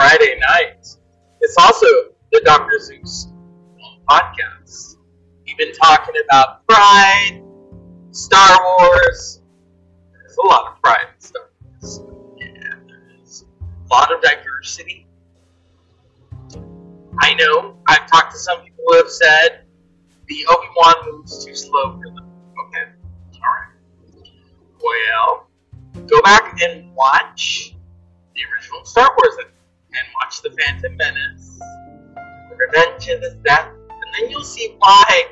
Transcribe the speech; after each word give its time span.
Friday 0.00 0.38
night. 0.38 0.96
It's 1.42 1.56
also 1.58 1.86
the 2.32 2.40
Dr. 2.42 2.78
Zeus 2.78 3.28
uh, 3.28 3.98
podcast. 4.08 4.96
We've 5.44 5.58
been 5.58 5.74
talking 5.74 6.14
about 6.24 6.66
pride, 6.66 7.42
Star 8.10 8.64
Wars. 8.64 9.42
There's 10.10 10.36
a 10.42 10.46
lot 10.46 10.72
of 10.72 10.82
pride 10.82 11.04
in 11.14 11.20
Star 11.20 11.42
Wars. 11.60 12.00
Yeah, 12.38 12.76
there's 12.88 13.44
a 13.68 13.94
lot 13.94 14.10
of 14.10 14.22
diversity. 14.22 15.06
I 17.18 17.34
know, 17.34 17.76
I've 17.86 18.10
talked 18.10 18.32
to 18.32 18.38
some 18.38 18.62
people 18.62 18.82
who 18.86 18.96
have 18.96 19.10
said 19.10 19.64
the 20.28 20.46
Obi 20.48 20.66
Wan 20.78 20.94
moves 21.12 21.44
too 21.44 21.54
slow 21.54 21.98
for 21.98 22.06
them. 22.06 22.26
Okay, 22.58 22.90
alright. 23.36 24.32
Well, 24.82 25.50
go 26.06 26.22
back 26.22 26.58
and 26.62 26.90
watch 26.94 27.76
the 28.34 28.40
original 28.50 28.82
Star 28.86 29.14
Wars 29.18 29.36
and 29.92 30.06
watch 30.22 30.42
The 30.42 30.50
Phantom 30.50 30.96
Menace, 30.96 31.60
Revenge 32.56 33.08
of 33.08 33.20
the 33.20 33.38
Sith, 33.44 33.66
and 33.66 34.14
then 34.14 34.30
you'll 34.30 34.44
see 34.44 34.76
why 34.78 35.26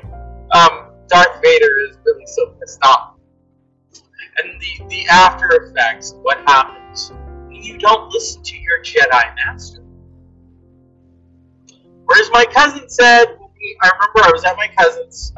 um, 0.51 0.89
Darth 1.07 1.41
Vader 1.41 1.79
is 1.89 1.97
really 2.05 2.25
so 2.25 2.47
pissed 2.59 2.83
off. 2.83 3.15
And 4.37 4.61
the, 4.61 4.85
the 4.87 5.07
after 5.07 5.47
effects, 5.63 6.13
what 6.21 6.37
happens 6.47 7.11
when 7.47 7.63
you 7.63 7.77
don't 7.77 8.09
listen 8.11 8.41
to 8.43 8.57
your 8.57 8.81
Jedi 8.83 9.35
Master. 9.35 9.83
Whereas 12.05 12.29
my 12.31 12.45
cousin 12.45 12.89
said, 12.89 13.25
I 13.81 13.91
remember 13.91 14.23
I 14.23 14.31
was 14.31 14.43
at 14.45 14.55
my 14.57 14.67
cousin's 14.77 15.33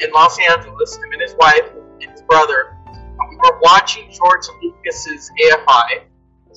in 0.00 0.10
Los 0.10 0.38
Angeles, 0.50 0.96
him 0.96 1.12
and 1.12 1.22
his 1.22 1.34
wife 1.38 1.70
and 2.00 2.10
his 2.10 2.22
brother, 2.22 2.76
and 2.86 3.30
we 3.30 3.36
were 3.36 3.58
watching 3.62 4.10
George 4.10 4.44
Lucas's 4.62 5.30
AFI 5.40 6.02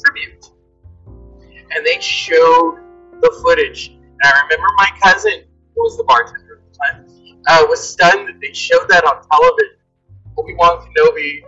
tribute. 0.03 0.51
And 1.71 1.85
they 1.85 1.99
showed 1.99 2.79
the 3.21 3.39
footage. 3.41 3.89
And 3.89 4.21
I 4.23 4.41
remember 4.43 4.67
my 4.77 4.89
cousin, 5.03 5.43
who 5.75 5.83
was 5.83 5.97
the 5.97 6.03
bartender 6.03 6.61
at 6.61 6.73
the 6.73 6.77
time, 6.77 7.41
uh, 7.47 7.65
was 7.67 7.87
stunned 7.87 8.27
that 8.27 8.39
they 8.41 8.53
showed 8.53 8.87
that 8.89 9.03
on 9.05 9.21
television. 9.29 9.77
Obi-Wan 10.37 10.85
Kenobi. 10.85 11.43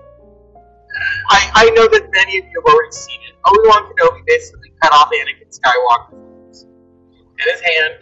I, 1.29 1.51
I 1.53 1.69
know 1.71 1.87
that 1.87 2.09
many 2.11 2.39
of 2.39 2.45
you 2.45 2.63
have 2.65 2.73
already 2.73 2.91
seen 2.91 3.19
it. 3.27 3.35
Obi-Wan 3.45 3.91
Kenobi 3.91 4.25
basically 4.25 4.71
cut 4.81 4.93
off 4.93 5.11
Anakin 5.11 5.49
Skywalker's 5.49 6.63
and 6.63 7.51
his 7.51 7.61
hand. 7.61 7.93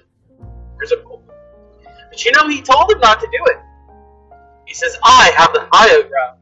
There's 0.78 0.92
a 0.92 0.98
bolt. 0.98 1.24
But 2.10 2.24
you 2.24 2.32
know, 2.32 2.48
he 2.48 2.62
told 2.62 2.92
him 2.92 3.00
not 3.00 3.20
to 3.20 3.28
do 3.28 3.44
it. 3.48 3.58
He 4.66 4.74
says, 4.74 4.98
I 5.04 5.32
have 5.36 5.54
the 5.54 5.68
higher 5.72 6.04
ground. 6.08 6.40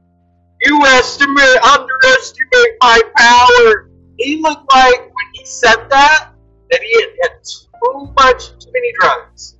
You 0.61 0.81
estimate, 0.85 1.57
underestimate 1.63 2.77
my 2.81 3.01
power. 3.17 3.89
He 4.23 4.41
looked 4.41 4.71
like 4.73 4.99
when 5.01 5.27
he 5.33 5.45
said 5.45 5.75
that, 5.89 6.31
that 6.71 6.81
he 6.81 6.93
had 7.01 7.09
had 7.23 7.43
too 7.43 8.13
much, 8.15 8.57
too 8.57 8.71
many 8.71 8.93
drugs. 8.97 9.57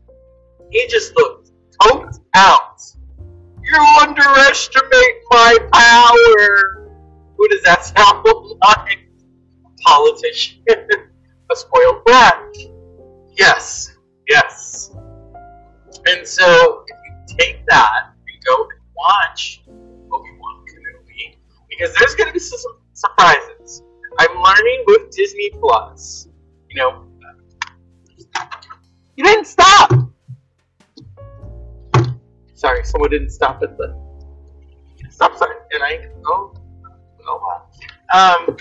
He 0.72 0.88
just 0.88 1.14
looked 1.18 1.52
coked 1.82 2.20
out. 2.34 2.82
You 3.20 3.80
underestimate 4.02 5.16
my 5.32 5.58
power. 5.74 6.92
Who 7.38 7.48
does 7.50 7.62
that 7.64 7.84
sound 7.84 8.26
like? 8.62 9.00
A 9.66 9.70
politician. 9.86 10.64
A 11.52 11.56
spoiled 11.56 12.06
brat. 12.06 12.56
Yes, 13.38 13.98
yes. 14.30 14.96
And 16.06 16.26
so, 16.26 16.86
if 16.88 16.98
you 17.06 17.38
take 17.38 17.66
that 17.68 18.14
and 18.14 18.46
go 18.46 18.64
and 18.64 18.80
watch 18.96 19.62
Obi-Wan 19.68 20.66
Kenobi, 20.66 21.36
because 21.70 21.94
there's 21.96 22.16
going 22.16 22.28
to 22.28 22.34
be 22.34 22.40
some 22.40 22.60
surprises. 22.94 23.84
I'm 24.20 24.42
learning 24.42 24.84
with 24.88 25.12
Disney 25.12 25.50
Plus. 25.60 26.28
You 26.70 26.78
know, 26.78 27.06
you 29.16 29.24
didn't 29.24 29.46
stop. 29.46 29.92
Sorry, 32.54 32.84
someone 32.86 33.10
didn't 33.10 33.30
stop 33.30 33.62
at 33.62 33.78
the 33.78 33.96
stop 35.10 35.38
sign, 35.38 35.50
and 35.72 35.84
I 35.84 36.08
oh 36.26 36.54
oh. 37.28 37.62
Um, 38.14 38.58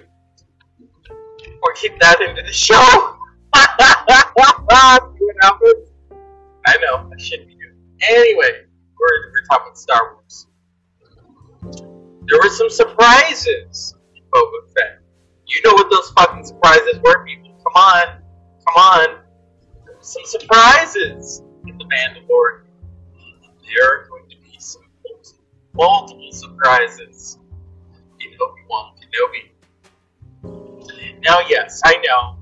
or 1.62 1.74
keep 1.74 1.98
that 2.00 2.20
into 2.20 2.42
the 2.42 2.52
show. 2.52 2.74
I 6.64 6.76
know 6.80 7.10
I 7.12 7.18
shouldn't 7.18 7.48
be 7.48 7.54
doing. 7.54 7.76
Anyway, 8.02 8.50
we're 8.98 9.30
we're 9.32 9.44
talking 9.50 9.74
Star 9.74 10.14
Wars. 10.14 10.46
There 12.26 12.38
were 12.42 12.50
some 12.50 12.70
surprises 12.70 13.94
in 14.14 14.22
Boba 14.32 14.72
Fett. 14.74 15.01
You 15.52 15.60
know 15.64 15.74
what 15.74 15.90
those 15.90 16.10
fucking 16.12 16.44
surprises 16.46 16.98
were, 17.04 17.24
people. 17.26 17.52
Come 17.64 17.74
on, 17.76 18.22
come 18.66 18.76
on. 18.76 19.18
Some 20.00 20.22
surprises 20.24 21.42
in 21.66 21.76
the 21.76 21.84
Mandalorian. 21.84 22.64
There 23.62 23.84
are 23.86 24.08
going 24.08 24.28
to 24.30 24.36
be 24.36 24.56
some 24.58 24.82
multiple 25.74 26.32
surprises 26.32 27.38
in 28.20 28.28
Obi 28.40 28.62
Wan 28.70 28.94
Kenobi. 28.96 29.50
Now, 31.22 31.40
yes, 31.48 31.82
I 31.84 31.96
know 31.98 32.38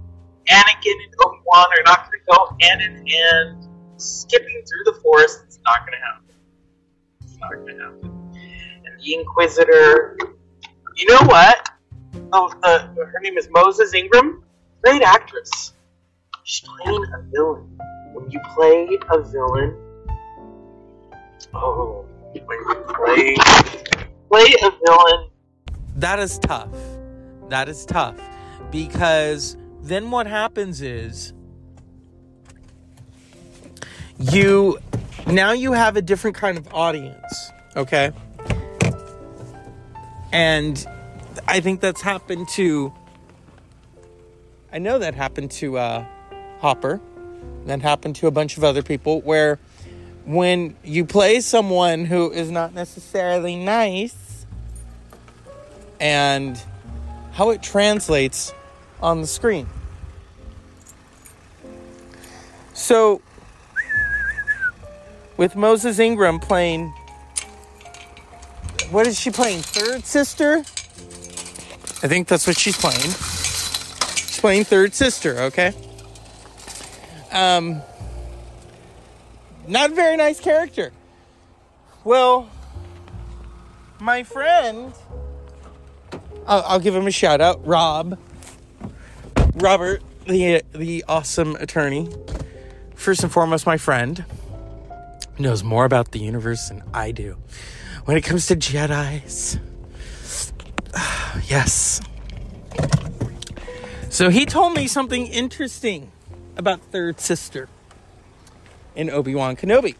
Anakin 0.49 1.05
and 1.05 1.15
Obi 1.25 1.39
Wan 1.47 1.67
are 1.67 1.83
not 1.85 2.07
going 2.07 2.21
to 2.21 2.25
go 2.31 2.57
hand 2.61 2.81
in 2.81 3.07
hand, 3.07 3.69
skipping 3.97 4.63
through 4.67 4.93
the 4.93 5.01
forest. 5.01 5.43
It's 5.47 5.59
not 5.65 5.81
going 5.81 5.99
to 5.99 6.05
happen. 6.07 6.35
It's 7.25 7.37
not 7.39 7.51
going 7.51 7.77
to 7.77 7.83
happen. 7.83 8.11
And 8.87 9.01
the 9.01 9.15
Inquisitor, 9.15 10.17
you 10.97 11.07
know 11.09 11.27
what? 11.27 11.71
Oh, 12.33 12.53
her 12.63 13.21
name 13.23 13.37
is 13.39 13.49
Moses 13.51 13.93
Ingram. 13.95 14.45
Great 14.85 15.03
actress. 15.03 15.73
She's 16.45 16.69
playing 16.69 17.05
a 17.15 17.23
villain. 17.35 17.79
When 18.13 18.31
you 18.31 18.41
play 18.55 18.99
a 19.11 19.23
villain, 19.23 19.77
oh, 21.55 22.05
when 22.33 22.35
you 22.35 22.81
play 22.95 23.37
play 24.31 24.55
a 24.63 24.71
villain, 24.87 25.31
That 25.97 26.19
is 26.19 26.39
tough. 26.39 26.73
That 27.49 27.69
is 27.69 27.85
tough. 27.85 28.19
Because 28.71 29.57
then 29.83 30.11
what 30.11 30.27
happens 30.27 30.83
is 30.83 31.33
you 34.19 34.79
now 35.27 35.53
you 35.53 35.73
have 35.73 35.97
a 35.97 36.03
different 36.03 36.37
kind 36.37 36.59
of 36.59 36.73
audience, 36.73 37.53
okay? 37.77 38.13
And 40.33 40.87
I 41.47 41.61
think 41.61 41.81
that's 41.81 42.01
happened 42.03 42.49
to 42.51 42.93
I 44.73 44.79
know 44.79 44.99
that 44.99 45.15
happened 45.15 45.51
to 45.53 45.79
uh 45.79 46.05
Hopper. 46.61 47.01
That 47.67 47.81
happened 47.83 48.17
to 48.17 48.27
a 48.27 48.31
bunch 48.31 48.57
of 48.57 48.65
other 48.65 48.83
people 48.83 49.21
where 49.23 49.59
when 50.25 50.77
you 50.85 51.05
play 51.05 51.41
someone 51.41 52.05
who 52.05 52.31
is 52.31 52.51
not 52.51 52.75
necessarily 52.75 53.57
nice 53.57 54.47
and 55.99 56.61
how 57.33 57.51
it 57.51 57.63
translates 57.63 58.53
on 59.03 59.21
the 59.21 59.27
screen. 59.27 59.67
So, 62.75 63.21
with 65.37 65.57
Moses 65.57 65.99
Ingram 65.99 66.39
playing, 66.39 66.93
what 68.91 69.07
is 69.07 69.19
she 69.19 69.31
playing? 69.31 69.61
Third 69.61 70.05
sister? 70.05 70.65
I 72.03 72.09
think 72.09 72.29
that's 72.29 72.47
what 72.47 72.57
she's 72.57 72.77
playing. 72.77 73.01
She's 73.01 74.41
playing 74.41 74.65
third 74.65 74.95
sister, 74.95 75.39
okay? 75.41 75.75
Um, 77.31 77.83
not 79.69 79.93
a 79.93 79.95
very 79.95 80.17
nice 80.17 80.41
character. 80.41 80.93
Well, 82.03 82.49
my 84.01 84.23
friend, 84.23 84.95
I'll, 86.47 86.63
I'll 86.63 86.81
give 86.81 86.95
him 86.95 87.07
a 87.07 87.11
shout 87.11 87.41
out, 87.41 87.65
Rob, 87.67 88.19
Robert, 89.55 90.03
the 90.27 90.63
the 90.73 91.05
awesome 91.07 91.57
attorney. 91.57 92.09
First 92.95 93.23
and 93.23 93.31
foremost, 93.31 93.67
my 93.67 93.77
friend 93.77 94.25
knows 95.39 95.63
more 95.63 95.85
about 95.85 96.13
the 96.13 96.19
universe 96.19 96.69
than 96.69 96.83
I 96.95 97.13
do. 97.13 97.37
When 98.07 98.17
it 98.17 98.23
comes 98.23 98.47
to 98.47 98.57
Jedi's, 98.57 99.59
yes. 101.49 102.01
So 104.09 104.31
he 104.31 104.47
told 104.47 104.75
me 104.75 104.87
something 104.87 105.27
interesting 105.27 106.11
about 106.57 106.81
Third 106.81 107.21
Sister 107.21 107.69
in 108.95 109.11
Obi 109.11 109.35
Wan 109.35 109.57
Kenobi. 109.57 109.95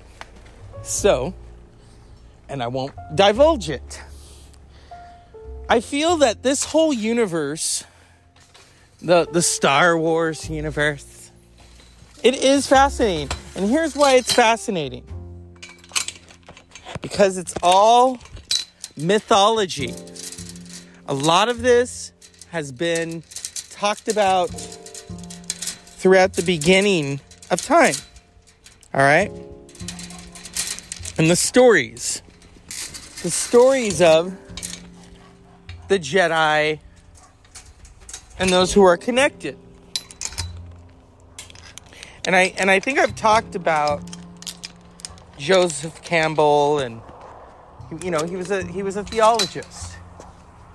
So, 0.83 1.35
and 2.49 2.63
I 2.63 2.67
won't 2.67 2.93
divulge 3.15 3.71
it. 3.71 4.03
I 5.69 5.81
feel 5.81 6.17
that 6.19 6.43
this 6.43 6.65
whole 6.65 6.93
universe, 6.93 7.85
the 9.01 9.27
the 9.31 9.43
Star 9.43 9.97
Wars 9.97 10.51
universe, 10.51 11.31
it 12.25 12.35
is 12.35 12.67
fascinating. 12.67 13.31
And 13.55 13.71
here's 13.71 13.95
why 13.95 14.15
it's 14.15 14.33
fascinating. 14.33 15.05
Because 17.01 17.39
it's 17.39 17.55
all 17.63 18.19
mythology. 18.97 19.95
A 21.11 21.15
lot 21.15 21.49
of 21.49 21.61
this 21.61 22.13
has 22.51 22.71
been 22.71 23.25
talked 23.71 24.07
about 24.07 24.47
throughout 24.47 26.35
the 26.35 26.43
beginning 26.45 27.21
of 27.51 27.61
time. 27.61 27.97
All 28.95 29.01
right? 29.01 29.33
And 31.19 31.29
the 31.29 31.35
stories. 31.35 32.23
The 33.25 33.31
stories 33.33 34.01
of 34.01 34.37
the 35.89 35.99
Jedi 35.99 36.79
and 38.39 38.51
those 38.51 38.73
who 38.73 38.85
are 38.85 38.97
connected. 38.97 39.59
And 42.25 42.37
I 42.37 42.55
and 42.57 42.71
I 42.71 42.79
think 42.79 43.01
I've 43.01 43.17
talked 43.17 43.57
about 43.57 44.09
Joseph 45.39 46.03
Campbell 46.03 46.79
and 46.79 47.01
you 48.01 48.13
know, 48.13 48.25
he 48.25 48.37
was 48.37 48.53
a 48.53 48.65
he 48.65 48.85
was 48.85 48.95
a 48.95 49.03
theologist. 49.03 49.90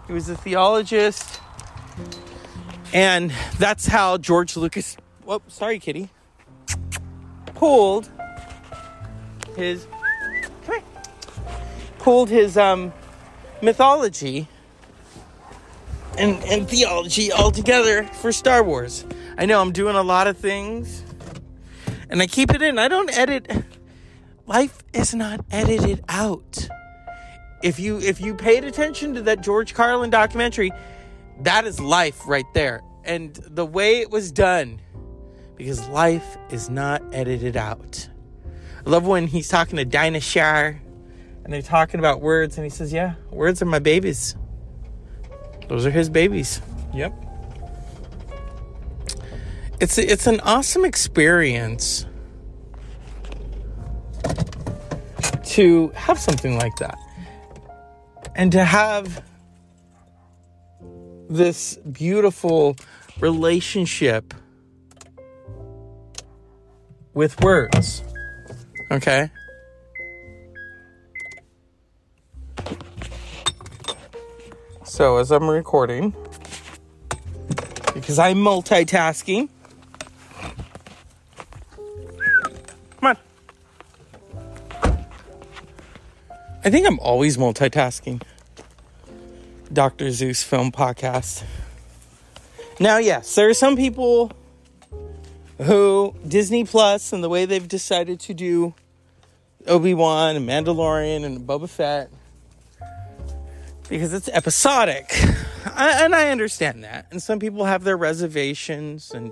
He 0.07 0.13
was 0.13 0.29
a 0.29 0.35
theologist 0.35 1.41
and 2.93 3.33
that's 3.57 3.87
how 3.87 4.17
George 4.17 4.55
Lucas 4.55 4.97
whoop, 5.23 5.49
sorry 5.51 5.79
kitty. 5.79 6.09
Pulled 7.55 8.09
his 9.55 9.87
pulled 11.99 12.29
his 12.29 12.55
um 12.57 12.93
mythology 13.61 14.47
and, 16.17 16.41
and 16.43 16.69
theology 16.69 17.31
all 17.31 17.51
together 17.51 18.03
for 18.03 18.31
Star 18.31 18.63
Wars. 18.63 19.05
I 19.37 19.45
know 19.45 19.59
I'm 19.59 19.71
doing 19.71 19.95
a 19.95 20.03
lot 20.03 20.27
of 20.27 20.37
things 20.37 21.03
and 22.09 22.21
I 22.21 22.27
keep 22.27 22.53
it 22.53 22.61
in. 22.61 22.77
I 22.77 22.87
don't 22.87 23.15
edit. 23.17 23.51
Life 24.45 24.83
is 24.93 25.15
not 25.15 25.43
edited 25.51 26.03
out. 26.07 26.69
If 27.63 27.79
you 27.79 27.99
if 27.99 28.21
you 28.21 28.35
paid 28.35 28.63
attention 28.63 29.13
to 29.15 29.21
that 29.23 29.41
George 29.41 29.73
Carlin 29.73 30.09
documentary, 30.09 30.71
that 31.41 31.65
is 31.65 31.79
life 31.79 32.27
right 32.27 32.45
there. 32.53 32.81
And 33.03 33.35
the 33.35 33.65
way 33.65 33.99
it 33.99 34.09
was 34.09 34.31
done 34.31 34.79
because 35.55 35.87
life 35.89 36.37
is 36.49 36.69
not 36.69 37.01
edited 37.13 37.55
out. 37.55 38.09
I 38.85 38.89
love 38.89 39.07
when 39.07 39.27
he's 39.27 39.47
talking 39.47 39.77
to 39.77 39.85
Dinah 39.85 40.19
and 41.43 41.53
they're 41.53 41.61
talking 41.61 41.99
about 41.99 42.21
words 42.21 42.57
and 42.57 42.65
he 42.65 42.69
says, 42.69 42.91
"Yeah, 42.91 43.15
words 43.31 43.61
are 43.61 43.65
my 43.65 43.79
babies." 43.79 44.35
Those 45.67 45.85
are 45.85 45.91
his 45.91 46.09
babies. 46.09 46.61
Yep. 46.93 47.13
It's 49.79 49.97
it's 49.97 50.27
an 50.27 50.39
awesome 50.41 50.85
experience 50.85 52.05
to 55.45 55.89
have 55.95 56.19
something 56.19 56.57
like 56.57 56.75
that. 56.77 56.97
And 58.35 58.51
to 58.51 58.63
have 58.63 59.23
this 61.29 61.75
beautiful 61.77 62.75
relationship 63.19 64.33
with 67.13 67.41
words. 67.41 68.03
Okay? 68.91 69.31
So, 74.83 75.17
as 75.17 75.31
I'm 75.31 75.49
recording, 75.49 76.13
because 77.93 78.19
I'm 78.19 78.37
multitasking, 78.37 79.49
I 86.65 86.71
think 86.71 86.87
I'm 86.87 86.99
always 86.99 87.37
multitasking. 87.37 88.23
Dr. 89.71 90.09
Zeus 90.09 90.41
Film 90.41 90.71
Podcast. 90.71 91.43
Now, 92.79 92.97
yes, 92.97 93.35
there 93.35 93.47
are 93.47 93.53
some 93.53 93.75
people 93.75 94.31
who 95.61 96.15
Disney 96.27 96.63
Plus 96.63 97.13
and 97.13 97.23
the 97.23 97.29
way 97.29 97.45
they've 97.45 97.67
decided 97.67 98.19
to 98.21 98.33
do 98.33 98.73
Obi 99.67 99.93
Wan 99.93 100.35
and 100.35 100.49
Mandalorian 100.49 101.23
and 101.23 101.47
Boba 101.47 101.69
Fett 101.69 102.09
because 103.87 104.11
it's 104.11 104.27
episodic. 104.29 105.11
I, 105.67 106.03
and 106.03 106.15
I 106.15 106.31
understand 106.31 106.83
that. 106.83 107.05
And 107.11 107.21
some 107.21 107.37
people 107.37 107.65
have 107.65 107.83
their 107.83 107.95
reservations 107.95 109.11
and 109.11 109.31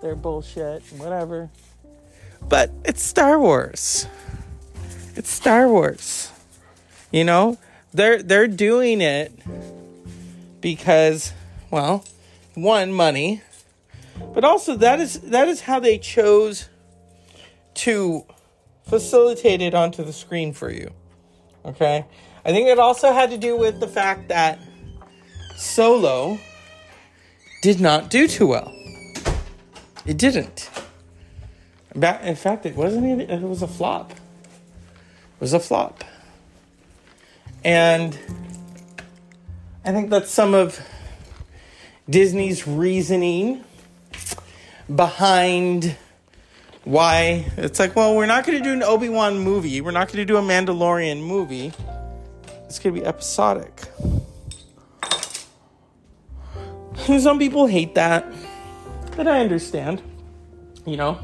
their 0.00 0.16
bullshit 0.16 0.82
and 0.92 0.98
whatever. 0.98 1.50
But 2.48 2.70
it's 2.86 3.02
Star 3.02 3.38
Wars. 3.38 4.06
It's 5.14 5.30
Star 5.30 5.68
Wars. 5.68 6.32
You 7.10 7.24
know, 7.24 7.58
they're 7.92 8.22
they're 8.22 8.48
doing 8.48 9.00
it 9.00 9.32
because 10.60 11.32
well, 11.70 12.04
one 12.54 12.92
money, 12.92 13.42
but 14.34 14.44
also 14.44 14.76
that 14.76 15.00
is 15.00 15.20
that 15.20 15.48
is 15.48 15.62
how 15.62 15.80
they 15.80 15.98
chose 15.98 16.68
to 17.74 18.24
facilitate 18.84 19.60
it 19.62 19.74
onto 19.74 20.04
the 20.04 20.12
screen 20.12 20.52
for 20.52 20.70
you. 20.70 20.90
Okay? 21.64 22.04
I 22.44 22.52
think 22.52 22.68
it 22.68 22.78
also 22.78 23.12
had 23.12 23.30
to 23.30 23.38
do 23.38 23.56
with 23.56 23.80
the 23.80 23.88
fact 23.88 24.28
that 24.28 24.58
Solo 25.56 26.38
did 27.62 27.80
not 27.80 28.10
do 28.10 28.26
too 28.26 28.46
well. 28.46 28.72
It 30.06 30.16
didn't. 30.16 30.70
In 31.94 32.36
fact, 32.36 32.64
it 32.64 32.76
wasn't. 32.76 33.06
even, 33.06 33.30
It 33.30 33.42
was 33.42 33.62
a 33.62 33.68
flop. 33.68 34.12
It 34.12 35.40
was 35.40 35.52
a 35.52 35.60
flop. 35.60 36.04
And 37.64 38.18
I 39.84 39.92
think 39.92 40.10
that's 40.10 40.30
some 40.30 40.54
of 40.54 40.80
Disney's 42.08 42.66
reasoning 42.66 43.64
behind 44.94 45.96
why 46.84 47.44
it's 47.56 47.78
like, 47.78 47.94
well, 47.94 48.16
we're 48.16 48.26
not 48.26 48.46
going 48.46 48.56
to 48.56 48.64
do 48.64 48.72
an 48.72 48.82
Obi 48.82 49.08
Wan 49.08 49.38
movie. 49.38 49.80
We're 49.80 49.90
not 49.90 50.08
going 50.08 50.18
to 50.18 50.24
do 50.24 50.36
a 50.36 50.42
Mandalorian 50.42 51.22
movie. 51.22 51.72
It's 52.64 52.78
going 52.78 52.94
to 52.94 53.00
be 53.00 53.06
episodic. 53.06 53.84
Some 57.18 57.38
people 57.38 57.66
hate 57.66 57.94
that, 57.94 58.26
but 59.16 59.26
I 59.26 59.40
understand. 59.40 60.02
You 60.86 60.96
know, 60.96 61.18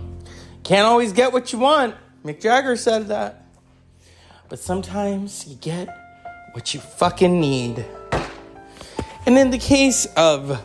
can't 0.62 0.86
always 0.86 1.12
get 1.12 1.32
what 1.32 1.52
you 1.52 1.58
want. 1.58 1.94
Mick 2.24 2.40
Jagger 2.40 2.76
said 2.76 3.08
that. 3.08 3.46
But 4.48 4.58
sometimes 4.58 5.46
you 5.46 5.56
get 5.56 6.03
what 6.54 6.72
you 6.72 6.78
fucking 6.78 7.40
need. 7.40 7.84
And 9.26 9.36
in 9.36 9.50
the 9.50 9.58
case 9.58 10.06
of 10.16 10.62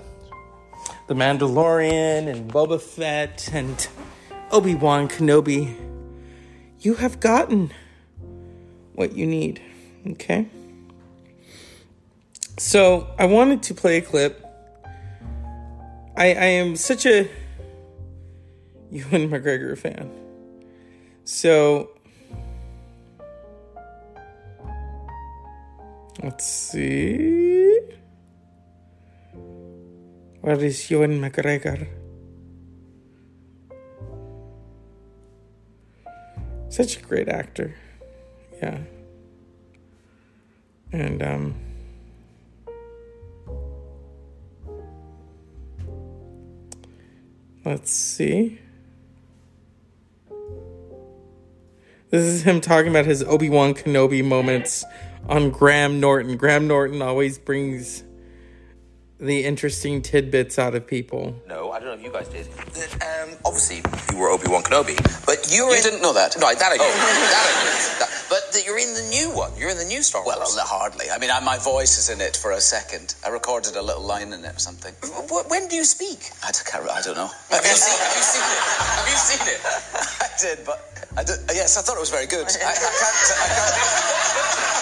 The 1.07 1.15
Mandalorian 1.15 2.27
and 2.27 2.51
Boba 2.51 2.79
Fett 2.79 3.49
and 3.51 3.87
Obi 4.51 4.75
Wan 4.75 5.09
Kenobi, 5.09 5.75
you 6.79 6.93
have 6.93 7.19
gotten 7.19 7.73
what 8.93 9.13
you 9.13 9.25
need. 9.25 9.63
Okay? 10.11 10.47
So 12.59 13.07
I 13.17 13.25
wanted 13.25 13.63
to 13.63 13.73
play 13.73 13.97
a 13.97 14.01
clip. 14.01 14.45
I, 16.15 16.25
I 16.25 16.45
am 16.61 16.75
such 16.75 17.07
a 17.07 17.21
Ewan 18.91 19.29
McGregor 19.29 19.75
fan. 19.75 20.11
So 21.23 21.89
let's 26.23 26.45
see. 26.45 27.79
What 30.41 30.61
is 30.63 30.89
Ewan 30.89 31.19
McGregor? 31.19 31.87
Such 36.69 36.97
a 36.97 37.01
great 37.01 37.27
actor. 37.27 37.75
Yeah. 38.61 38.79
And 40.91 41.21
um 41.23 41.55
Let's 47.65 47.91
see. 47.91 48.59
This 52.09 52.23
is 52.23 52.41
him 52.41 52.61
talking 52.61 52.89
about 52.89 53.05
his 53.05 53.21
Obi 53.21 53.49
Wan 53.49 53.75
Kenobi 53.75 54.23
moments 54.23 54.83
on 55.27 55.49
Graham 55.51 55.99
Norton. 55.99 56.37
Graham 56.37 56.67
Norton 56.67 57.01
always 57.01 57.37
brings 57.37 58.03
the 59.19 59.43
interesting 59.43 60.01
tidbits 60.01 60.57
out 60.57 60.75
of 60.75 60.87
people. 60.87 61.35
No, 61.47 61.71
I 61.71 61.79
don't 61.79 61.89
know 61.89 61.93
if 61.95 62.03
you 62.03 62.11
guys 62.11 62.29
did. 62.29 62.47
Um, 62.47 63.35
obviously, 63.45 63.81
you 64.11 64.17
were 64.17 64.29
Obi 64.29 64.47
Wan 64.47 64.63
Kenobi, 64.63 64.95
but 65.25 65.47
you're. 65.51 65.69
You 65.69 65.75
in... 65.77 65.83
didn't 65.83 66.01
know 66.01 66.13
that? 66.13 66.35
No, 66.39 66.47
that 66.47 66.61
I 66.63 66.75
knew. 66.77 66.77
that 66.79 66.87
I 66.87 67.63
knew. 67.63 67.99
That- 67.99 68.15
but 68.29 68.53
that 68.53 68.63
you're 68.63 68.77
in 68.77 68.93
the 68.93 69.09
new 69.09 69.33
one. 69.35 69.49
You're 69.57 69.71
in 69.71 69.77
the 69.81 69.89
new 69.89 70.03
Star 70.03 70.23
Wars. 70.23 70.37
Well, 70.37 70.53
hardly. 70.61 71.09
I 71.09 71.17
mean, 71.17 71.31
I, 71.31 71.39
my 71.39 71.57
voice 71.57 71.97
is 71.97 72.13
in 72.13 72.21
it 72.21 72.37
for 72.37 72.51
a 72.51 72.61
second. 72.61 73.15
I 73.25 73.29
recorded 73.29 73.75
a 73.75 73.81
little 73.81 74.03
line 74.05 74.31
in 74.33 74.45
it 74.45 74.55
or 74.55 74.59
something. 74.59 74.93
Wh- 75.01 75.49
when 75.49 75.67
do 75.67 75.75
you 75.75 75.83
speak? 75.83 76.29
I, 76.45 76.51
don't- 76.53 76.63
can't, 76.69 76.87
I 76.87 77.01
don't 77.01 77.17
know. 77.17 77.25
Have 77.49 77.65
you 77.65 77.73
seen? 77.73 77.97
Have 77.97 78.13
you 78.13 78.21
seen 78.21 78.45
it? 78.45 78.61
Have 78.85 79.09
you 79.09 79.17
seen 79.17 79.41
it? 79.49 79.59
I 80.21 80.29
did, 80.37 80.63
but 80.63 80.77
I 81.17 81.23
did, 81.25 81.39
yes, 81.57 81.75
I 81.77 81.81
thought 81.81 81.97
it 81.97 82.05
was 82.05 82.11
very 82.13 82.27
good. 82.27 82.45
I, 82.45 82.53
I 82.53 82.73
can't. 82.77 82.93
I 83.33 83.49
can't 83.49 84.75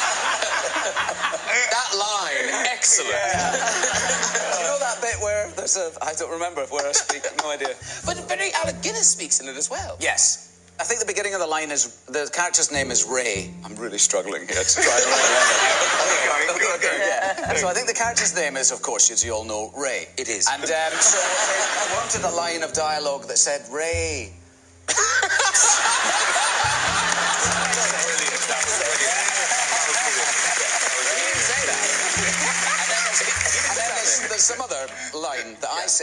That 2.78 3.04
line, 3.04 3.14
excellent. 3.14 3.18
you 4.60 4.66
know 4.68 4.80
that 4.80 5.02
bit 5.02 5.18
where 5.22 5.50
there's 5.52 5.78
a 5.78 5.92
I 6.02 6.14
don't 6.14 6.32
remember 6.32 6.66
where 6.70 6.88
I 6.88 6.92
speak. 6.92 7.24
No 7.44 7.52
idea. 7.52 7.76
But, 8.06 8.24
but 8.28 8.40
Alec 8.64 8.82
Guinness 8.82 9.10
speaks 9.10 9.40
in 9.40 9.48
it 9.48 9.58
as 9.58 9.70
well. 9.70 9.98
Yes. 10.00 10.48
I 10.80 10.84
think 10.84 11.00
the 11.00 11.08
beginning 11.08 11.34
of 11.34 11.40
the 11.40 11.48
line 11.48 11.72
is 11.72 12.06
the 12.06 12.30
character's 12.32 12.72
name 12.72 12.92
is 12.92 13.04
Rey. 13.04 13.52
I'm 13.66 13.76
really 13.76 13.98
struggling 13.98 14.48
here 14.48 14.62
to 14.64 14.76
try 14.76 15.00
to 15.00 15.06
remember. 15.10 16.76
okay, 16.78 16.98
yeah. 17.02 17.54
So 17.56 17.68
I 17.68 17.74
think 17.74 17.88
the 17.88 17.96
character's 17.96 18.36
name 18.36 18.58
is, 18.58 18.72
of 18.72 18.84
course, 18.84 19.10
as 19.10 19.26
you 19.26 19.34
all 19.34 19.44
know, 19.44 19.72
Rey. 19.76 20.06
It 20.18 20.30
is. 20.30 20.48
And 20.48 20.62
um, 20.62 20.70
so 21.02 21.18
I 21.18 21.98
wanted 21.98 22.24
a 22.26 22.36
line 22.36 22.62
of 22.62 22.74
dialogue 22.74 23.28
that 23.28 23.40
said 23.40 23.66
Rey. 23.74 24.34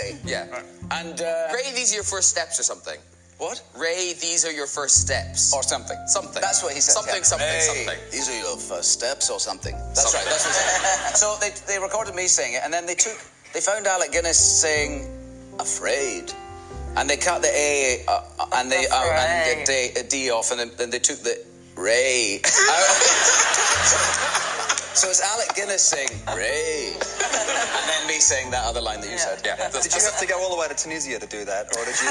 Line 0.03 0.21
that 0.21 0.25
I 0.25 0.25
say. 0.25 0.25
Yeah. 0.25 0.63
And 0.91 1.21
uh, 1.21 1.49
Rey, 1.55 1.73
these 1.75 1.93
are 1.93 1.97
your 1.97 2.05
first 2.05 2.29
steps 2.31 2.59
or 2.61 2.63
something. 2.63 2.99
what? 3.39 3.63
Rey, 3.77 4.15
these 4.21 4.45
are 4.45 4.53
your 4.53 4.67
first 4.67 5.01
steps. 5.01 5.53
Or 5.55 5.63
something. 5.63 5.97
Something. 6.07 6.41
That's 6.41 6.63
what 6.63 6.73
he 6.75 6.81
said. 6.81 6.93
Something, 6.93 7.17
yeah. 7.17 7.23
something, 7.23 7.49
Hey, 7.49 7.61
something. 7.61 7.99
These 8.11 8.29
are 8.31 8.39
your 8.39 8.57
first 8.57 8.93
steps 8.93 9.31
or 9.31 9.41
something. 9.41 9.75
That's 9.75 10.03
Something. 10.03 10.21
right. 10.21 10.31
That's 10.31 10.45
what 10.47 10.55
he 10.55 10.61
said. 10.61 11.17
so 11.23 11.37
they, 11.41 11.51
they 11.73 11.79
recorded 11.83 12.15
me 12.15 12.27
saying 12.27 12.55
it, 12.55 12.61
and 12.65 12.73
then 12.73 12.87
they 12.87 12.95
took 12.95 13.19
they 13.53 13.61
found 13.61 13.87
Alec 13.87 14.13
Guinness 14.13 14.39
saying 14.39 15.07
"afraid," 15.61 16.33
and 16.97 17.09
they 17.09 17.17
cut 17.17 17.43
the 17.43 17.49
A 17.49 18.05
uh, 18.09 18.23
uh, 18.39 18.47
and 18.57 18.71
they 18.71 18.87
uh, 18.91 19.03
and 19.05 19.67
the 19.67 20.03
D, 20.11 20.27
D 20.27 20.31
off, 20.31 20.51
and 20.51 20.59
then, 20.61 20.71
then 20.77 20.91
they 20.91 20.99
took 20.99 21.19
the 21.19 21.39
Rey. 21.77 22.41
out. 22.45 24.41
so 24.95 25.09
it's 25.11 25.21
Alec 25.23 25.55
Guinness 25.55 25.83
saying 25.83 26.09
Rey, 26.37 26.95
and 26.99 27.89
then 27.89 28.07
me 28.07 28.15
saying 28.21 28.51
that 28.53 28.65
other 28.65 28.81
line 28.81 29.01
that 29.01 29.11
you 29.11 29.19
said. 29.19 29.41
Yeah. 29.45 29.57
Did 29.71 29.93
you 29.95 30.01
have 30.03 30.19
to 30.19 30.27
go 30.27 30.39
all 30.41 30.55
the 30.55 30.61
way 30.61 30.69
to 30.69 30.75
Tunisia 30.75 31.19
to 31.19 31.27
do 31.27 31.45
that, 31.45 31.67
or 31.77 31.85
did 31.85 31.99
you? 32.01 32.11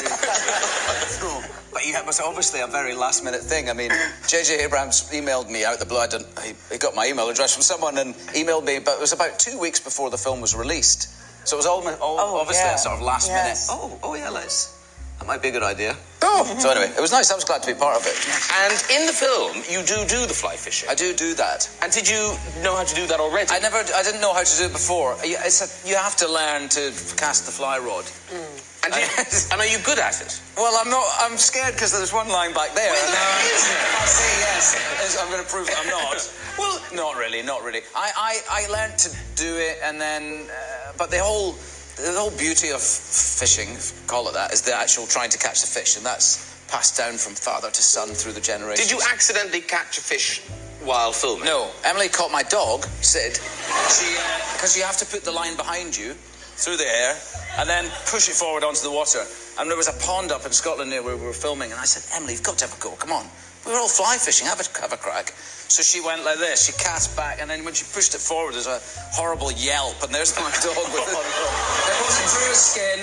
But 1.73 1.87
yeah, 1.87 2.01
it 2.01 2.05
was 2.05 2.19
obviously 2.19 2.61
a 2.61 2.67
very 2.67 2.93
last 2.93 3.23
minute 3.23 3.41
thing. 3.41 3.67
I 3.67 3.73
mean, 3.73 3.89
JJ 3.89 4.63
Abrams 4.63 5.09
emailed 5.11 5.49
me 5.49 5.65
out 5.65 5.79
the 5.79 5.87
blue. 5.87 5.97
I 5.97 6.05
didn't, 6.07 6.27
he, 6.39 6.53
he 6.71 6.77
got 6.77 6.93
my 6.93 7.07
email 7.07 7.27
address 7.29 7.53
from 7.55 7.63
someone 7.63 7.97
and 7.97 8.13
emailed 8.37 8.63
me, 8.63 8.77
but 8.77 8.93
it 8.93 8.99
was 9.01 9.11
about 9.11 9.39
two 9.39 9.57
weeks 9.59 9.79
before 9.79 10.11
the 10.11 10.17
film 10.17 10.39
was 10.39 10.55
released. 10.55 11.09
So 11.47 11.55
it 11.57 11.59
was 11.59 11.65
all, 11.65 11.81
all 11.99 12.19
Oh, 12.19 12.37
obviously 12.39 12.63
yeah. 12.65 12.75
a 12.75 12.77
sort 12.77 12.95
of 12.97 13.01
last 13.01 13.27
Yes. 13.27 13.69
minute. 13.69 13.81
Oh, 13.81 13.99
oh 14.03 14.13
yeah, 14.15 14.29
let's. 14.29 14.72
That 15.19 15.27
might 15.27 15.41
be 15.41 15.49
a 15.49 15.51
good 15.51 15.63
idea. 15.63 15.95
Oh. 16.21 16.43
So 16.59 16.69
anyway, 16.71 16.91
it 16.97 16.99
was 17.01 17.11
nice. 17.11 17.31
I 17.31 17.35
was 17.35 17.43
glad 17.45 17.61
to 17.63 17.73
be 17.73 17.79
part 17.79 17.95
of 17.95 18.03
it. 18.07 18.15
And 18.63 18.73
in 18.91 19.07
the 19.07 19.13
film, 19.13 19.55
you 19.69 19.85
do 19.85 20.03
do 20.07 20.25
the 20.25 20.33
fly 20.33 20.55
fishing. 20.55 20.89
I 20.89 20.95
do 20.95 21.13
do 21.13 21.33
that. 21.35 21.69
And 21.81 21.91
did 21.91 22.09
you 22.09 22.35
know 22.63 22.75
how 22.75 22.83
to 22.83 22.95
do 22.95 23.05
that 23.07 23.19
already? 23.19 23.51
I 23.51 23.59
never, 23.59 23.77
I 23.77 24.03
didn't 24.03 24.19
know 24.21 24.33
how 24.33 24.43
to 24.43 24.57
do 24.57 24.65
it 24.65 24.73
before. 24.73 25.15
You- 25.23 25.37
It's 25.39 25.61
a, 25.63 25.67
you 25.87 25.95
have 25.95 26.15
to 26.17 26.27
learn 26.27 26.67
to 26.69 26.91
cast 27.15 27.45
the 27.45 27.51
fly 27.51 27.77
rod. 27.79 28.05
And, 28.83 28.91
did, 28.91 29.07
and 29.51 29.61
are 29.61 29.67
you 29.67 29.79
good 29.85 29.99
at 29.99 30.19
it? 30.19 30.41
Well, 30.57 30.75
I'm 30.75 30.89
not. 30.89 31.05
I'm 31.21 31.37
scared 31.37 31.73
because 31.75 31.91
there's 31.93 32.11
one 32.11 32.27
line 32.27 32.51
back 32.53 32.73
there. 32.75 32.91
Well, 32.91 33.11
there 33.11 33.53
is. 33.55 33.63
I 33.95 34.05
see. 34.07 34.33
Yes, 34.43 35.17
I'm 35.21 35.31
going 35.31 35.43
to 35.43 35.49
prove 35.49 35.67
that 35.67 35.79
I'm 35.79 35.87
not. 35.87 36.19
well, 36.59 36.81
not 36.93 37.15
really. 37.15 37.41
Not 37.43 37.63
really. 37.63 37.81
I, 37.95 38.11
I, 38.17 38.63
I 38.65 38.67
learned 38.71 38.97
to 39.07 39.09
do 39.35 39.55
it, 39.55 39.77
and 39.83 40.01
then, 40.01 40.47
uh, 40.51 40.91
but 40.97 41.11
the 41.11 41.19
whole, 41.23 41.55
the 41.95 42.11
whole 42.17 42.31
beauty 42.31 42.69
of 42.69 42.81
fishing, 42.81 43.69
if 43.69 43.93
you 43.95 44.07
call 44.07 44.27
it 44.27 44.33
that, 44.33 44.51
is 44.51 44.61
the 44.61 44.73
actual 44.73 45.05
trying 45.05 45.29
to 45.29 45.37
catch 45.37 45.61
the 45.61 45.67
fish, 45.67 45.97
and 45.97 46.05
that's 46.05 46.49
passed 46.67 46.97
down 46.97 47.13
from 47.13 47.33
father 47.35 47.69
to 47.69 47.81
son 47.81 48.09
through 48.09 48.33
the 48.33 48.41
generations. 48.41 48.89
Did 48.89 48.97
you 48.97 49.01
accidentally 49.11 49.61
catch 49.61 49.97
a 49.97 50.01
fish 50.01 50.41
while 50.83 51.11
filming? 51.11 51.45
No, 51.45 51.69
Emily 51.83 52.09
caught 52.09 52.31
my 52.31 52.43
dog, 52.43 52.85
Sid. 53.01 53.37
She, 53.37 54.09
uh, 54.17 54.53
because 54.53 54.75
you 54.75 54.83
have 54.83 54.97
to 54.97 55.05
put 55.05 55.23
the 55.23 55.31
line 55.31 55.55
behind 55.55 55.95
you 55.95 56.13
through 56.55 56.77
the 56.77 56.87
air 56.87 57.15
and 57.59 57.69
then 57.69 57.85
push 58.07 58.29
it 58.29 58.33
forward 58.33 58.63
onto 58.63 58.81
the 58.81 58.91
water. 58.91 59.23
And 59.59 59.69
there 59.69 59.77
was 59.77 59.87
a 59.87 59.97
pond 60.03 60.31
up 60.31 60.45
in 60.45 60.51
Scotland 60.51 60.89
near 60.89 61.03
where 61.03 61.15
we 61.15 61.25
were 61.25 61.33
filming, 61.33 61.71
and 61.71 61.79
I 61.79 61.85
said, 61.85 62.03
Emily, 62.17 62.33
you've 62.33 62.43
got 62.43 62.57
to 62.59 62.65
have 62.65 62.77
a 62.77 62.81
go. 62.81 62.91
Come 62.95 63.11
on. 63.11 63.25
We 63.65 63.71
were 63.71 63.77
all 63.77 63.87
fly 63.87 64.17
fishing. 64.17 64.47
Have 64.47 64.59
a, 64.59 64.81
have 64.81 64.93
a 64.93 64.97
crack. 64.97 65.33
So 65.73 65.81
she 65.81 66.05
went 66.05 66.21
like 66.23 66.37
this. 66.37 66.69
She 66.69 66.73
cast 66.73 67.17
back, 67.17 67.41
and 67.41 67.49
then 67.49 67.65
when 67.65 67.73
she 67.73 67.83
pushed 67.97 68.13
it 68.13 68.21
forward, 68.21 68.53
there's 68.53 68.69
a 68.69 68.77
horrible 69.09 69.51
yelp, 69.53 70.03
and 70.03 70.13
there's 70.13 70.37
my 70.37 70.53
dog 70.61 70.85
with 70.93 71.01
it. 71.01 71.09
It 71.09 71.97
wasn't 71.97 72.29
through 72.29 72.53
his 72.53 72.61
skin. 72.61 73.01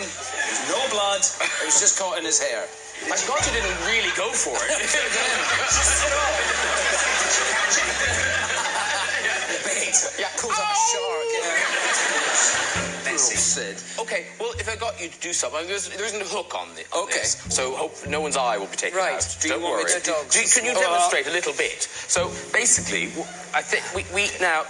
No 0.71 0.79
blood. 0.95 1.19
It 1.19 1.67
was 1.67 1.83
just 1.83 1.99
caught 1.99 2.15
in 2.17 2.25
his 2.25 2.39
hair. 2.39 2.63
I'm 3.11 3.19
glad 3.27 3.43
you 3.43 3.59
didn't 3.59 3.75
really 3.91 4.15
go 4.15 4.31
for 4.31 4.55
it. 4.55 4.71
Bait. 9.67 9.99
Yeah, 10.15 10.31
caught 10.39 10.55
up 10.55 10.71
a 10.71 10.79
shark. 10.95 11.27
Yeah. 11.27 12.95
Oh! 12.95 13.00
Messy. 13.13 13.37
Sid. 13.37 13.77
okay, 14.01 14.27
well, 14.39 14.53
if 14.59 14.69
I 14.69 14.77
got 14.77 15.01
you 15.01 15.09
to 15.09 15.21
do 15.21 15.33
something, 15.33 15.67
there's, 15.67 15.89
there 15.89 16.05
isn't 16.07 16.21
a 16.23 16.25
hook 16.27 16.55
on, 16.55 16.69
the, 16.77 16.85
on 16.97 17.05
Okay. 17.05 17.19
this, 17.21 17.37
so 17.49 17.75
hope 17.75 17.95
no 18.09 18.21
one's 18.21 18.37
eye 18.37 18.57
will 18.59 18.67
be 18.67 18.77
taken 18.77 18.99
Right. 18.99 19.15
out. 19.15 19.37
Do 19.41 19.49
Don't 19.49 19.63
want 19.63 19.77
me 19.77 19.83
worry. 19.85 20.01
to 20.01 20.07
do- 20.07 20.25
Do 20.31 20.41
can 20.49 20.65
you 20.65 20.73
Uh, 20.73 20.81
demonstrate 20.81 21.27
a 21.27 21.31
little 21.31 21.53
bit? 21.55 21.83
So 22.09 22.29
basically, 22.53 23.13
I 23.55 23.63
think 23.63 23.83
we, 23.95 24.05
we 24.15 24.31
now. 24.41 24.65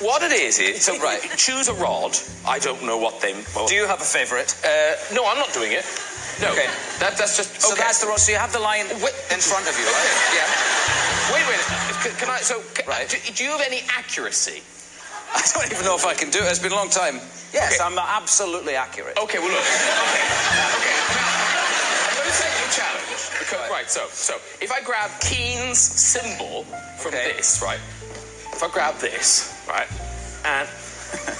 What 0.00 0.22
it 0.24 0.32
is 0.32 0.58
is 0.58 0.82
so 0.84 0.98
Right. 0.98 1.22
Choose 1.36 1.68
a 1.68 1.74
rod. 1.74 2.16
I 2.44 2.58
don't 2.58 2.82
know 2.82 2.98
what 2.98 3.20
they. 3.20 3.34
Well, 3.54 3.68
Do 3.68 3.74
you 3.76 3.86
have 3.86 4.00
a 4.00 4.04
favourite? 4.18 4.50
Uh, 4.64 4.96
no, 5.14 5.22
I'm 5.26 5.38
not 5.38 5.52
doing 5.52 5.70
it. 5.72 5.84
No. 6.40 6.50
Okay. 6.50 6.66
That, 6.98 7.14
that's 7.16 7.36
just. 7.36 7.60
So 7.60 7.72
okay. 7.72 7.82
that's 7.82 8.00
the 8.00 8.08
rod. 8.08 8.18
so 8.18 8.32
you 8.32 8.38
have 8.38 8.52
the 8.52 8.58
line 8.58 8.86
Wait. 8.98 9.14
in 9.30 9.38
front 9.38 9.68
of 9.68 9.78
you, 9.78 9.86
right? 9.86 10.10
Yeah. 10.34 10.48
Wait 11.34 11.44
wait. 11.46 11.60
Can, 12.02 12.12
can 12.18 12.30
I? 12.30 12.38
So, 12.40 12.58
can, 12.74 12.86
Right. 12.88 13.06
do, 13.08 13.16
do 13.32 13.44
you 13.44 13.50
have 13.50 13.60
any 13.62 13.82
accuracy? 13.96 14.62
I 15.34 15.42
don't 15.54 15.72
even 15.72 15.84
know 15.84 15.94
if 15.96 16.04
I 16.06 16.14
can 16.14 16.30
do 16.30 16.38
it. 16.40 16.50
It's 16.50 16.58
been 16.58 16.72
a 16.72 16.76
long 16.76 16.90
time. 16.90 17.16
Yes, 17.52 17.74
Okay. 17.74 17.84
I'm 17.84 17.98
absolutely 17.98 18.74
accurate. 18.74 19.16
Okay. 19.18 19.38
Well, 19.38 19.48
look. 19.48 19.60
Okay. 19.60 20.24
Okay. 20.78 20.96
Now, 21.12 21.28
I'm 22.08 22.14
going 22.16 22.26
to 22.28 22.32
set 22.32 22.50
you 22.58 22.64
a 22.64 22.72
challenge. 22.72 23.22
Because, 23.38 23.60
Right. 23.60 23.70
right. 23.70 23.90
So, 23.90 24.06
so 24.12 24.34
if 24.60 24.72
I 24.72 24.80
grab 24.82 25.10
Keen's 25.20 25.78
symbol 25.78 26.64
from 26.98 27.14
Okay. 27.14 27.32
this, 27.36 27.60
right? 27.62 27.80
If 28.52 28.62
I 28.62 28.68
grab 28.68 28.96
this, 28.98 29.52
right, 29.68 29.88
and 30.44 30.68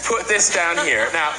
put 0.05 0.27
this 0.29 0.53
down 0.53 0.77
here. 0.85 1.09
Now, 1.13 1.33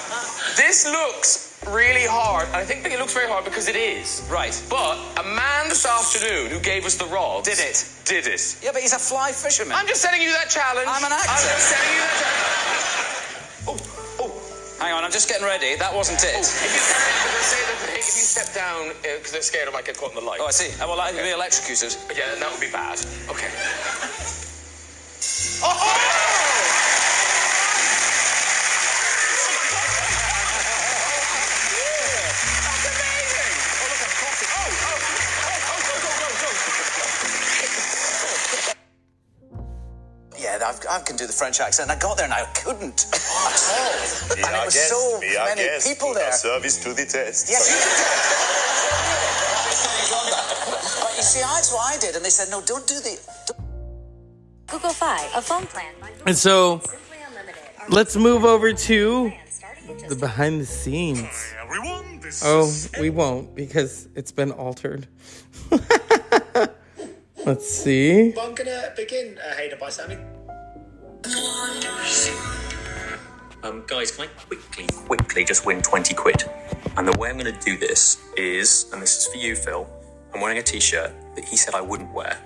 this 0.55 0.85
looks 0.89 1.42
really 1.67 2.05
hard. 2.05 2.47
and 2.47 2.55
I 2.57 2.65
think 2.65 2.85
it 2.85 2.99
looks 2.99 3.13
very 3.13 3.27
hard 3.27 3.45
because 3.45 3.67
it 3.67 3.75
is. 3.75 4.25
Right. 4.29 4.53
But 4.69 4.97
a 5.19 5.23
man 5.23 5.69
this 5.69 5.85
afternoon 5.85 6.51
who 6.51 6.59
gave 6.59 6.85
us 6.85 6.95
the 6.95 7.05
rods 7.05 7.47
Did 7.47 7.59
it. 7.59 7.85
Did 8.05 8.27
it. 8.27 8.57
Yeah, 8.61 8.71
but 8.73 8.81
he's 8.81 8.93
a 8.93 8.99
fly 8.99 9.31
fisherman. 9.31 9.75
I'm 9.77 9.87
just 9.87 10.01
setting 10.01 10.21
you 10.21 10.31
that 10.33 10.49
challenge. 10.49 10.87
I'm 10.89 11.03
an 11.03 11.11
actor. 11.11 11.29
I'm 11.29 11.37
just 11.37 11.69
setting 11.69 11.91
you 11.93 12.01
that 12.01 12.17
challenge. 12.19 12.49
Oh, 13.65 13.79
oh. 14.19 14.83
Hang 14.83 14.91
on, 14.91 15.05
I'm 15.05 15.11
just 15.11 15.29
getting 15.29 15.45
ready. 15.45 15.77
That 15.77 15.95
wasn't 15.95 16.19
it. 16.21 16.35
Oh, 16.35 16.39
if 16.39 16.43
you, 16.43 16.79
say 17.47 17.63
that 17.63 17.95
if 17.95 18.03
you 18.03 18.27
step 18.27 18.53
down 18.53 18.89
uh, 18.89 19.15
because 19.15 19.31
they're 19.31 19.41
scared 19.41 19.69
I 19.69 19.71
might 19.71 19.85
get 19.85 19.95
caught 19.95 20.09
in 20.09 20.15
the 20.15 20.21
light. 20.21 20.39
Oh, 20.41 20.47
I 20.47 20.51
see. 20.51 20.67
Oh, 20.83 20.89
well, 20.89 20.99
I 20.99 21.11
can 21.11 21.23
be 21.23 21.31
electrocuted. 21.31 21.95
Yeah, 22.11 22.35
that 22.35 22.51
would 22.51 22.59
be 22.59 22.67
bad. 22.69 22.99
Okay. 23.31 23.47
Yeah, 25.63 26.39
I 40.89 40.99
can 40.99 41.15
do 41.15 41.25
the 41.27 41.33
French 41.33 41.59
accent. 41.59 41.89
I 41.91 41.95
got 41.97 42.17
there 42.17 42.25
and 42.25 42.33
I 42.33 42.45
couldn't 42.53 43.05
at 43.13 43.13
all. 43.31 44.35
Me 44.35 44.41
and 44.43 44.55
it 44.55 44.65
was 44.65 44.73
guest, 44.73 44.89
so 44.89 45.19
me 45.19 45.35
our 45.37 45.45
many 45.47 45.61
guest, 45.63 45.87
people 45.87 46.07
put 46.09 46.17
our 46.17 46.23
there. 46.23 46.31
Service 46.33 46.77
to 46.83 46.89
the 46.93 47.05
test. 47.05 47.49
Yes, 47.49 47.69
you 47.69 47.77
But 51.03 51.17
you 51.17 51.23
see, 51.23 51.41
that's 51.41 51.71
what 51.73 51.95
I 51.95 51.99
did, 51.99 52.15
and 52.15 52.23
they 52.23 52.29
said, 52.29 52.49
no, 52.49 52.61
don't 52.61 52.85
do 52.87 52.95
the. 52.95 53.19
Don't 53.47 53.59
Google 54.67 54.91
Fi, 54.91 55.17
a 55.35 55.41
phone 55.41 55.65
plan. 55.67 55.93
And 56.25 56.37
so 56.37 56.81
let's 57.89 58.15
move 58.15 58.45
over 58.45 58.71
to 58.73 59.29
Plan 59.29 59.39
starting 59.49 60.03
at 60.03 60.09
the 60.09 60.15
behind 60.15 60.61
the 60.61 60.65
scenes. 60.65 61.53
Oh, 62.43 62.71
we 62.99 63.09
won't 63.09 63.53
because 63.55 64.07
it's 64.15 64.31
been 64.31 64.51
altered. 64.51 65.07
Let's 67.45 67.69
see. 67.69 68.33
I'm 68.39 68.55
gonna 68.55 68.93
begin, 68.95 69.37
uh, 69.37 69.53
Hayden, 69.55 69.77
by 69.77 69.89
saying, 69.89 70.17
Um, 73.63 73.83
guys, 73.87 74.11
can 74.11 74.25
I 74.25 74.27
quickly, 74.45 74.87
quickly 75.07 75.45
just 75.45 75.65
win 75.65 75.81
20 75.81 76.13
quid? 76.15 76.43
And 76.97 77.07
the 77.07 77.17
way 77.17 77.29
I'm 77.29 77.37
going 77.37 77.53
to 77.53 77.59
do 77.61 77.77
this 77.77 78.21
is, 78.35 78.89
and 78.91 79.01
this 79.01 79.17
is 79.19 79.27
for 79.27 79.37
you, 79.37 79.55
Phil, 79.55 79.87
I'm 80.33 80.41
wearing 80.41 80.57
a 80.57 80.61
t 80.63 80.79
shirt 80.79 81.11
that 81.35 81.45
he 81.45 81.55
said 81.55 81.73
I 81.73 81.81
wouldn't 81.81 82.13
wear, 82.13 82.37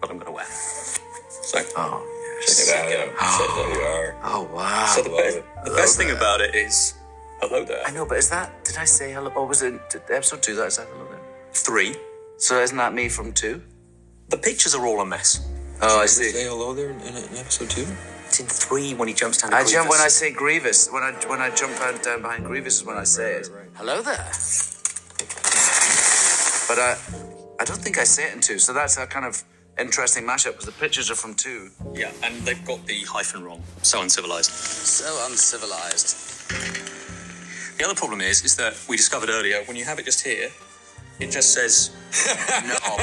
but 0.00 0.10
I'm 0.10 0.16
going 0.16 0.26
to 0.26 0.32
wear. 0.32 0.46
So, 0.46 1.58
oh, 1.76 2.40
check 2.46 2.90
it 2.90 3.08
out. 3.08 3.14
Oh, 3.20 4.12
Oh 4.24 4.54
wow! 4.54 4.86
So 4.86 5.02
the, 5.02 5.10
best, 5.10 5.42
the 5.64 5.70
best 5.76 5.96
thing 5.98 6.10
about 6.10 6.40
it 6.40 6.54
is, 6.54 6.94
hello 7.40 7.64
there. 7.64 7.82
I 7.86 7.90
know, 7.90 8.06
but 8.06 8.16
is 8.18 8.30
that? 8.30 8.64
Did 8.64 8.78
I 8.78 8.84
say 8.86 9.12
hello? 9.12 9.30
Or 9.36 9.46
was 9.46 9.60
it 9.62 9.74
episode 10.10 10.42
two? 10.42 10.54
That 10.56 10.68
is 10.68 10.78
that 10.78 10.88
hello 10.90 11.06
there? 11.10 11.20
Three, 11.52 11.94
So 12.38 12.60
isn't 12.62 12.76
that 12.76 12.94
me 12.94 13.08
from 13.10 13.32
two? 13.32 13.62
the 14.30 14.38
pictures 14.38 14.74
are 14.74 14.86
all 14.86 15.00
a 15.02 15.06
mess. 15.06 15.46
Oh, 15.82 16.00
I 16.00 16.06
see. 16.06 16.30
Say 16.30 16.44
hello 16.44 16.72
there 16.72 16.90
in, 16.90 17.00
in, 17.02 17.14
in 17.14 17.36
episode 17.36 17.68
two. 17.68 17.86
That's 18.34 18.40
in 18.40 18.68
three 18.68 18.94
when 18.94 19.06
he 19.06 19.14
jumps 19.14 19.42
down. 19.42 19.52
to 19.52 19.56
I 19.56 19.64
jump 19.64 19.88
when 19.88 20.00
I 20.00 20.08
say 20.08 20.32
Grievous. 20.32 20.90
When 20.90 21.04
I 21.04 21.12
when 21.28 21.40
I 21.40 21.50
jump 21.50 21.80
out 21.80 22.02
down 22.02 22.20
behind 22.22 22.44
Grievous 22.44 22.80
is 22.80 22.84
when 22.84 22.96
I 22.96 23.04
say 23.04 23.34
it. 23.34 23.48
Hello 23.74 24.02
there. 24.02 24.26
But 26.66 26.78
I 26.82 26.96
I 27.60 27.64
don't 27.64 27.80
think 27.80 27.96
I 27.96 28.02
say 28.02 28.26
it 28.26 28.34
in 28.34 28.40
two. 28.40 28.58
So 28.58 28.72
that's 28.72 28.96
a 28.96 29.06
kind 29.06 29.24
of 29.24 29.44
interesting 29.78 30.24
mashup 30.24 30.52
because 30.52 30.66
the 30.66 30.72
pictures 30.72 31.12
are 31.12 31.14
from 31.14 31.34
two. 31.34 31.70
Yeah, 31.94 32.10
and 32.24 32.34
they've 32.42 32.64
got 32.66 32.84
the 32.86 33.02
hyphen 33.02 33.44
wrong. 33.44 33.62
So 33.82 34.02
uncivilized. 34.02 34.50
So 34.50 35.26
uncivilized. 35.30 36.16
The 37.78 37.84
other 37.84 37.94
problem 37.94 38.20
is, 38.20 38.44
is 38.44 38.56
that 38.56 38.74
we 38.88 38.96
discovered 38.96 39.30
earlier 39.30 39.62
when 39.66 39.76
you 39.76 39.84
have 39.84 40.00
it 40.00 40.06
just 40.06 40.24
here, 40.26 40.50
it 41.20 41.30
just 41.30 41.54
says 41.54 41.94
No. 42.66 42.96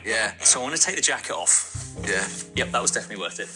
yeah. 0.04 0.32
So 0.38 0.60
I 0.60 0.62
want 0.62 0.76
to 0.76 0.82
take 0.82 0.96
the 0.96 1.02
jacket 1.02 1.32
off. 1.32 1.69
Yeah. 2.06 2.26
Yep, 2.56 2.70
that 2.72 2.82
was 2.82 2.90
definitely 2.90 3.22
worth 3.22 3.40
it. 3.40 3.48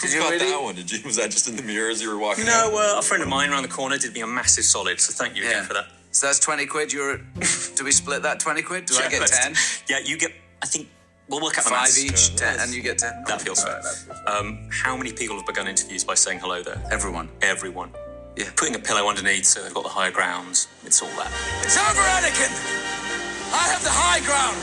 Did 0.00 0.12
you 0.12 0.20
Got 0.20 0.30
really? 0.32 0.50
that 0.50 0.62
one? 0.62 0.74
Did 0.74 0.90
you? 0.90 1.00
Was 1.04 1.16
that 1.16 1.30
just 1.30 1.48
in 1.48 1.56
the 1.56 1.62
mirror 1.62 1.90
as 1.90 2.00
you 2.00 2.08
were 2.10 2.18
walking? 2.18 2.46
No, 2.46 2.52
out? 2.52 2.96
uh, 2.96 2.98
a 2.98 3.02
friend 3.02 3.22
of 3.22 3.28
mine 3.28 3.50
around 3.50 3.62
the 3.62 3.68
corner 3.68 3.98
did 3.98 4.14
me 4.14 4.20
a 4.20 4.26
massive 4.26 4.64
solid, 4.64 5.00
so 5.00 5.12
thank 5.12 5.36
you 5.36 5.42
Yeah. 5.42 5.50
again 5.50 5.64
for 5.64 5.74
that. 5.74 5.86
So 6.12 6.26
that's 6.26 6.38
twenty 6.38 6.66
quid. 6.66 6.92
You're. 6.92 7.18
do 7.76 7.84
we 7.84 7.92
split 7.92 8.22
that 8.22 8.40
twenty 8.40 8.62
quid? 8.62 8.86
Do 8.86 8.96
I 8.96 9.08
get 9.08 9.26
ten? 9.26 9.54
Yeah, 9.88 9.98
you 10.04 10.16
get. 10.18 10.32
I 10.62 10.66
think 10.66 10.88
we'll 11.28 11.40
work 11.42 11.58
out 11.58 11.64
the 11.64 11.70
Five 11.70 11.80
maths. 11.82 12.04
each, 12.04 12.36
ten, 12.36 12.58
and 12.60 12.72
you 12.74 12.82
get 12.82 12.98
ten. 12.98 13.24
That 13.26 13.42
feels 13.42 13.62
fair. 13.62 13.80
Um, 14.26 14.68
how 14.70 14.96
many 14.96 15.12
people 15.12 15.36
have 15.36 15.46
begun 15.46 15.66
interviews 15.68 16.04
by 16.04 16.14
saying 16.14 16.38
hello 16.40 16.62
there? 16.62 16.80
Everyone. 16.90 17.28
Everyone. 17.42 17.90
Yeah. 18.36 18.50
Putting 18.56 18.74
a 18.76 18.78
pillow 18.78 19.08
underneath 19.08 19.44
so 19.46 19.62
they've 19.62 19.74
got 19.74 19.82
the 19.82 19.88
higher 19.90 20.12
ground. 20.12 20.66
It's 20.84 21.02
all 21.02 21.08
that. 21.16 21.30
It's 21.62 21.76
over, 21.76 22.00
Anakin! 22.00 22.52
I 23.52 23.66
have 23.72 23.82
the 23.82 23.90
high 23.90 24.20
ground! 24.20 24.62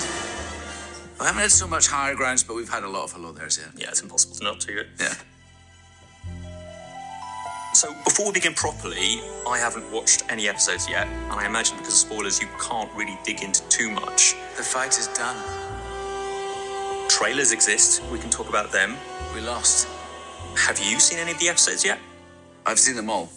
We 1.20 1.26
haven't 1.26 1.42
had 1.42 1.52
so 1.52 1.68
much 1.68 1.88
higher 1.88 2.14
grounds, 2.14 2.44
but 2.44 2.56
we've 2.56 2.70
had 2.70 2.84
a 2.84 2.90
lot 2.90 3.06
of 3.06 3.14
hello 3.14 3.32
there's 3.32 3.58
yeah. 3.58 3.66
Yeah, 3.76 3.90
it's 3.90 4.02
impossible 4.02 4.36
to 4.36 4.44
not 4.44 4.60
do 4.60 4.78
it. 4.78 4.88
Yeah. 5.00 5.14
So 7.74 7.94
before 8.04 8.28
we 8.28 8.32
begin 8.34 8.54
properly, 8.54 9.22
I 9.48 9.58
haven't 9.58 9.90
watched 9.92 10.24
any 10.30 10.48
episodes 10.48 10.90
yet, 10.90 11.08
and 11.08 11.34
I 11.34 11.46
imagine 11.46 11.78
because 11.78 12.04
of 12.04 12.10
spoilers, 12.10 12.42
you 12.42 12.48
can't 12.60 12.92
really 12.94 13.18
dig 13.24 13.44
into 13.44 13.68
too 13.70 13.90
much. 13.90 14.36
The 14.58 14.64
fight 14.64 14.98
is 14.98 15.08
done. 15.10 15.36
Trailers 17.10 17.52
exist. 17.52 18.04
We 18.12 18.20
can 18.20 18.30
talk 18.30 18.50
about 18.50 18.72
them. 18.72 18.96
We 19.34 19.42
lost. 19.42 19.88
Have 20.58 20.80
you 20.80 21.00
seen 21.00 21.20
any 21.20 21.32
of 21.32 21.40
the 21.40 21.50
episodes 21.50 21.84
yet? 21.84 22.00
I've 22.66 22.80
seen 22.80 22.96
them 22.96 23.10
all. 23.10 23.30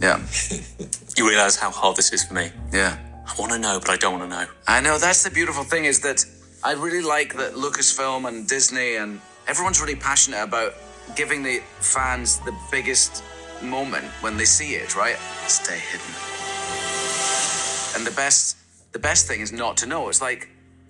Yeah. 0.00 0.20
You 1.16 1.26
realise 1.26 1.56
how 1.56 1.70
hard 1.70 1.96
this 1.96 2.12
is 2.12 2.24
for 2.24 2.34
me. 2.34 2.50
Yeah. 2.70 2.98
I 3.26 3.34
want 3.38 3.52
to 3.52 3.58
know, 3.58 3.80
but 3.80 3.90
I 3.90 3.96
don't 3.96 4.18
want 4.18 4.30
to 4.30 4.36
know. 4.36 4.46
I 4.68 4.80
know 4.80 4.98
that's 4.98 5.24
the 5.24 5.30
beautiful 5.30 5.64
thing 5.64 5.84
is 5.84 6.00
that 6.00 6.24
I 6.62 6.72
really 6.72 7.02
like 7.02 7.34
that 7.36 7.54
Lucasfilm 7.54 8.28
and 8.28 8.48
Disney 8.48 8.96
and 8.96 9.20
everyone's 9.48 9.80
really 9.80 9.96
passionate 9.96 10.42
about 10.42 10.74
giving 11.14 11.42
the 11.42 11.60
fans 11.80 12.38
the 12.40 12.54
biggest 12.70 13.22
moment 13.62 14.04
when 14.20 14.36
they 14.36 14.44
see 14.44 14.74
it, 14.74 14.94
right? 14.94 15.16
Stay 15.48 15.78
hidden. 15.78 16.06
And 17.96 18.06
the 18.06 18.14
best 18.16 18.56
the 18.92 18.98
best 18.98 19.26
thing 19.26 19.40
is 19.40 19.52
not 19.52 19.76
to 19.78 19.86
know. 19.86 20.08
It's 20.08 20.22
like 20.22 20.48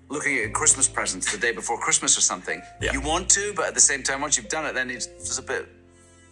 looking 0.08 0.38
at 0.38 0.52
Christmas 0.52 0.88
presents 0.88 1.32
the 1.32 1.38
day 1.38 1.52
before 1.52 1.78
Christmas 1.78 2.16
or 2.16 2.20
something. 2.20 2.62
Yeah. 2.80 2.92
You 2.92 3.00
want 3.00 3.28
to, 3.30 3.52
but 3.56 3.66
at 3.66 3.74
the 3.74 3.80
same 3.80 4.02
time, 4.02 4.20
once 4.20 4.36
you've 4.36 4.48
done 4.48 4.64
it, 4.66 4.74
then 4.74 4.90
it's, 4.90 5.06
it's 5.06 5.38
a 5.38 5.42
bit, 5.42 5.66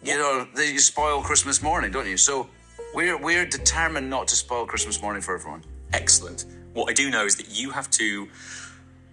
you 0.03 0.17
know, 0.17 0.47
you 0.57 0.79
spoil 0.79 1.23
Christmas 1.23 1.63
morning, 1.63 1.91
don't 1.91 2.07
you? 2.07 2.17
So 2.17 2.49
we're 2.95 3.17
we're 3.17 3.47
determined 3.47 4.09
not 4.09 4.29
to 4.29 4.37
spoil 4.37 4.67
Christmas 4.67 5.03
morning 5.03 5.23
for 5.23 5.35
everyone. 5.35 5.65
Excellent. 5.93 6.47
What 6.73 6.91
I 6.91 6.93
do 6.93 7.11
know 7.11 7.25
is 7.25 7.37
that 7.37 7.57
you 7.57 7.71
have 7.71 7.91
to 7.93 8.29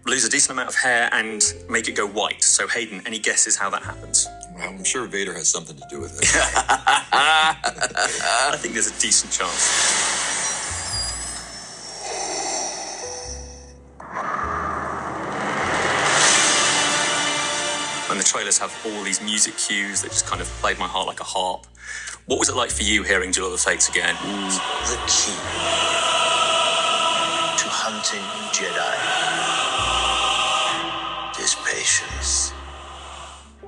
lose 0.06 0.26
a 0.26 0.30
decent 0.30 0.52
amount 0.52 0.70
of 0.70 0.76
hair 0.76 1.10
and 1.12 1.44
make 1.70 1.88
it 1.88 1.94
go 1.94 2.08
white. 2.08 2.44
So, 2.44 2.68
Hayden, 2.68 3.02
any 3.06 3.20
guesses 3.20 3.56
how 3.56 3.70
that 3.70 3.84
happens? 3.84 4.28
Well, 4.56 4.68
I'm 4.70 4.84
sure 4.84 5.06
Vader 5.06 5.34
has 5.34 5.48
something 5.48 5.78
to 5.78 5.84
do 5.90 6.02
with 6.02 6.20
it. 6.22 6.28
I 7.14 8.56
think 8.58 8.74
there's 8.74 8.88
a 8.88 9.00
decent 9.00 9.32
chance. 9.32 10.20
And 18.10 18.20
the 18.20 18.24
trailers 18.26 18.58
have 18.58 18.76
all 18.86 19.04
these 19.04 19.22
music 19.22 19.56
cues 19.56 20.02
that 20.02 20.12
just 20.12 20.26
kind 20.28 20.42
of 20.42 20.48
played 20.60 20.78
my 20.78 20.88
heart 20.88 21.08
like 21.08 21.22
a 21.22 21.24
harp. 21.24 21.66
What 22.26 22.40
was 22.40 22.50
it 22.50 22.56
like 22.56 22.70
for 22.70 22.84
you 22.84 23.04
hearing 23.04 23.32
Duel 23.32 23.48
of 23.48 23.54
the 23.54 23.58
Fates 23.58 23.88
again? 23.88 24.16
The 24.16 25.00
key 25.08 26.11
to 28.12 28.18
Jedi 28.52 28.94
is 31.42 31.56
patience. 31.66 32.52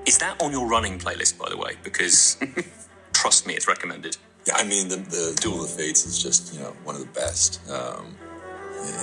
Is 0.06 0.18
that 0.18 0.36
on 0.42 0.52
your 0.52 0.68
running 0.68 1.00
playlist, 1.00 1.38
by 1.38 1.48
the 1.48 1.56
way? 1.56 1.78
Because 1.82 2.36
trust 3.14 3.48
me, 3.48 3.54
it's 3.54 3.70
recommended. 3.70 4.18
yeah, 4.46 4.56
I 4.58 4.66
mean 4.66 4.90
the, 4.90 4.98
the 4.98 5.40
Duel 5.42 5.64
of 5.64 5.70
the 5.70 5.78
Fates 5.78 6.06
is 6.06 6.22
just 6.22 6.54
you 6.54 6.60
know 6.60 6.74
one 6.84 6.96
of 6.96 7.02
the 7.02 7.14
best. 7.20 7.62
Um, 7.70 8.18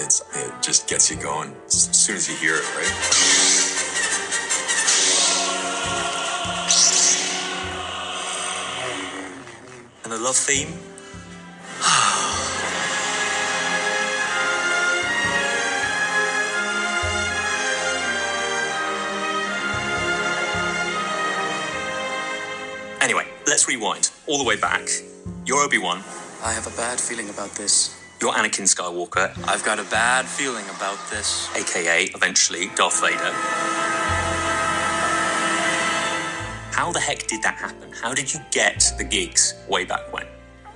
it's 0.03 0.21
it 0.35 0.53
just 0.61 0.87
gets 0.87 1.11
you 1.11 1.17
going 1.17 1.57
as 1.67 1.89
soon 1.97 2.17
as 2.17 2.29
you 2.29 2.37
hear 2.37 2.57
it, 2.57 2.77
right? 2.77 2.93
And 10.05 10.13
the 10.13 10.19
love 10.19 10.37
theme? 10.37 10.75
anyway, 23.01 23.27
let's 23.47 23.69
rewind 23.69 24.11
all 24.27 24.39
the 24.39 24.45
way 24.45 24.57
back. 24.57 24.89
You're 25.47 25.59
Obi 25.61 25.79
Wan, 25.79 25.99
I 26.45 26.53
have 26.53 26.67
a 26.67 26.77
bad 26.77 27.01
feeling 27.01 27.29
about 27.31 27.51
this. 27.53 27.97
you're 28.21 28.33
Anakin 28.33 28.67
Skywalker, 28.67 29.33
I've 29.49 29.65
got 29.65 29.79
a 29.79 29.85
bad 29.85 30.27
feeling 30.27 30.65
about 30.77 30.99
this. 31.11 31.49
aka 31.57 32.05
eventually 32.15 32.71
Darth 32.77 33.01
Vader. 33.01 33.33
How 36.73 36.93
the 36.93 37.01
heck 37.01 37.27
did 37.27 37.43
that 37.43 37.57
happen? 37.57 37.93
How 37.93 38.15
did 38.15 38.33
you 38.33 38.41
get 38.51 38.93
the 38.97 39.05
gigs 39.05 39.55
way 39.69 39.85
back 39.85 40.13
when? 40.13 40.27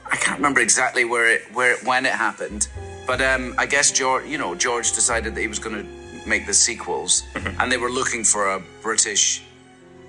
I 0.04 0.16
can't 0.16 0.36
remember 0.36 0.60
exactly 0.60 1.04
where 1.04 1.30
it 1.30 1.42
where 1.54 1.76
when 1.84 2.04
it 2.04 2.12
happened, 2.12 2.68
but 3.06 3.20
um, 3.20 3.54
I 3.58 3.66
guess 3.66 3.90
George, 3.90 4.26
you 4.26 4.36
know, 4.38 4.54
George 4.54 4.92
decided 4.92 5.34
that 5.34 5.40
he 5.40 5.48
was 5.48 5.58
going 5.58 5.76
to 5.82 6.28
make 6.28 6.46
the 6.46 6.54
sequels, 6.54 7.22
and 7.58 7.72
they 7.72 7.78
were 7.78 7.90
looking 7.90 8.22
for 8.22 8.54
a 8.54 8.62
British 8.82 9.42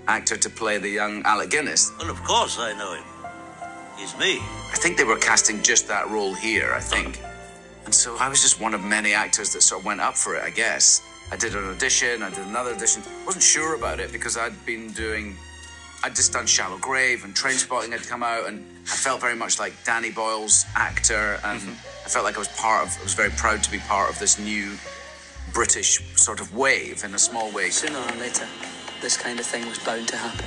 actor 0.07 0.37
to 0.37 0.49
play 0.49 0.77
the 0.77 0.89
young 0.89 1.23
Alec 1.23 1.49
Guinness. 1.49 1.91
Well, 1.99 2.09
of 2.09 2.23
course 2.23 2.57
I 2.59 2.73
know 2.73 2.93
him. 2.93 3.03
He's 3.97 4.17
me. 4.17 4.39
I 4.39 4.77
think 4.77 4.97
they 4.97 5.03
were 5.03 5.17
casting 5.17 5.61
just 5.63 5.87
that 5.87 6.09
role 6.09 6.33
here. 6.33 6.73
I 6.73 6.79
think, 6.79 7.21
and 7.85 7.93
so 7.93 8.17
I 8.19 8.29
was 8.29 8.41
just 8.41 8.59
one 8.59 8.73
of 8.73 8.83
many 8.83 9.13
actors 9.13 9.53
that 9.53 9.61
sort 9.61 9.81
of 9.81 9.85
went 9.85 10.01
up 10.01 10.15
for 10.15 10.35
it. 10.35 10.43
I 10.43 10.49
guess 10.49 11.01
I 11.31 11.37
did 11.37 11.55
an 11.55 11.65
audition, 11.65 12.21
I 12.21 12.29
did 12.29 12.45
another 12.45 12.73
audition. 12.73 13.01
wasn't 13.25 13.43
sure 13.43 13.75
about 13.75 13.99
it 13.99 14.11
because 14.11 14.37
I'd 14.37 14.65
been 14.65 14.91
doing. 14.91 15.35
I'd 16.03 16.15
just 16.15 16.33
done 16.33 16.45
Shallow 16.45 16.77
Grave 16.77 17.23
and 17.23 17.33
Trainspotting 17.33 17.91
had 17.91 18.03
come 18.07 18.21
out, 18.21 18.47
and 18.47 18.63
I 18.83 18.89
felt 18.89 19.21
very 19.21 19.35
much 19.35 19.57
like 19.59 19.73
Danny 19.85 20.11
Boyle's 20.11 20.65
actor, 20.75 21.39
and 21.43 21.59
mm-hmm. 21.59 22.05
I 22.05 22.09
felt 22.09 22.25
like 22.25 22.35
I 22.35 22.39
was 22.39 22.49
part 22.49 22.85
of. 22.85 22.95
I 22.99 23.03
was 23.03 23.15
very 23.15 23.31
proud 23.31 23.63
to 23.63 23.71
be 23.71 23.79
part 23.79 24.11
of 24.11 24.19
this 24.19 24.37
new 24.37 24.77
British 25.53 26.03
sort 26.15 26.41
of 26.41 26.53
wave 26.53 27.03
in 27.03 27.15
a 27.15 27.17
small 27.17 27.51
way. 27.51 27.69
Sooner 27.69 27.97
or 27.97 28.19
later, 28.19 28.45
this 29.01 29.17
kind 29.17 29.39
of 29.39 29.45
thing 29.45 29.67
was 29.67 29.79
bound 29.79 30.07
to 30.09 30.17
happen. 30.17 30.45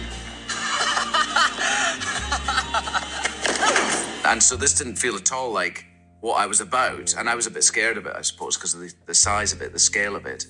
And 4.29 4.43
so 4.43 4.57
this 4.57 4.75
didn't 4.75 4.97
feel 4.97 5.17
at 5.17 5.33
all 5.33 5.51
like 5.53 5.87
what 6.21 6.35
I 6.35 6.45
was 6.47 6.61
about. 6.61 7.15
And 7.17 7.31
I 7.31 7.35
was 7.35 7.47
a 7.47 7.51
bit 7.51 7.65
scared 7.65 7.97
of 7.97 8.05
it, 8.05 8.15
I 8.15 8.21
suppose, 8.21 8.57
because 8.57 8.75
of 8.75 8.81
the, 8.81 8.93
the 9.07 9.15
size 9.15 9.55
of 9.55 9.63
it, 9.63 9.73
the 9.73 9.79
scale 9.79 10.15
of 10.17 10.27
it. 10.27 10.47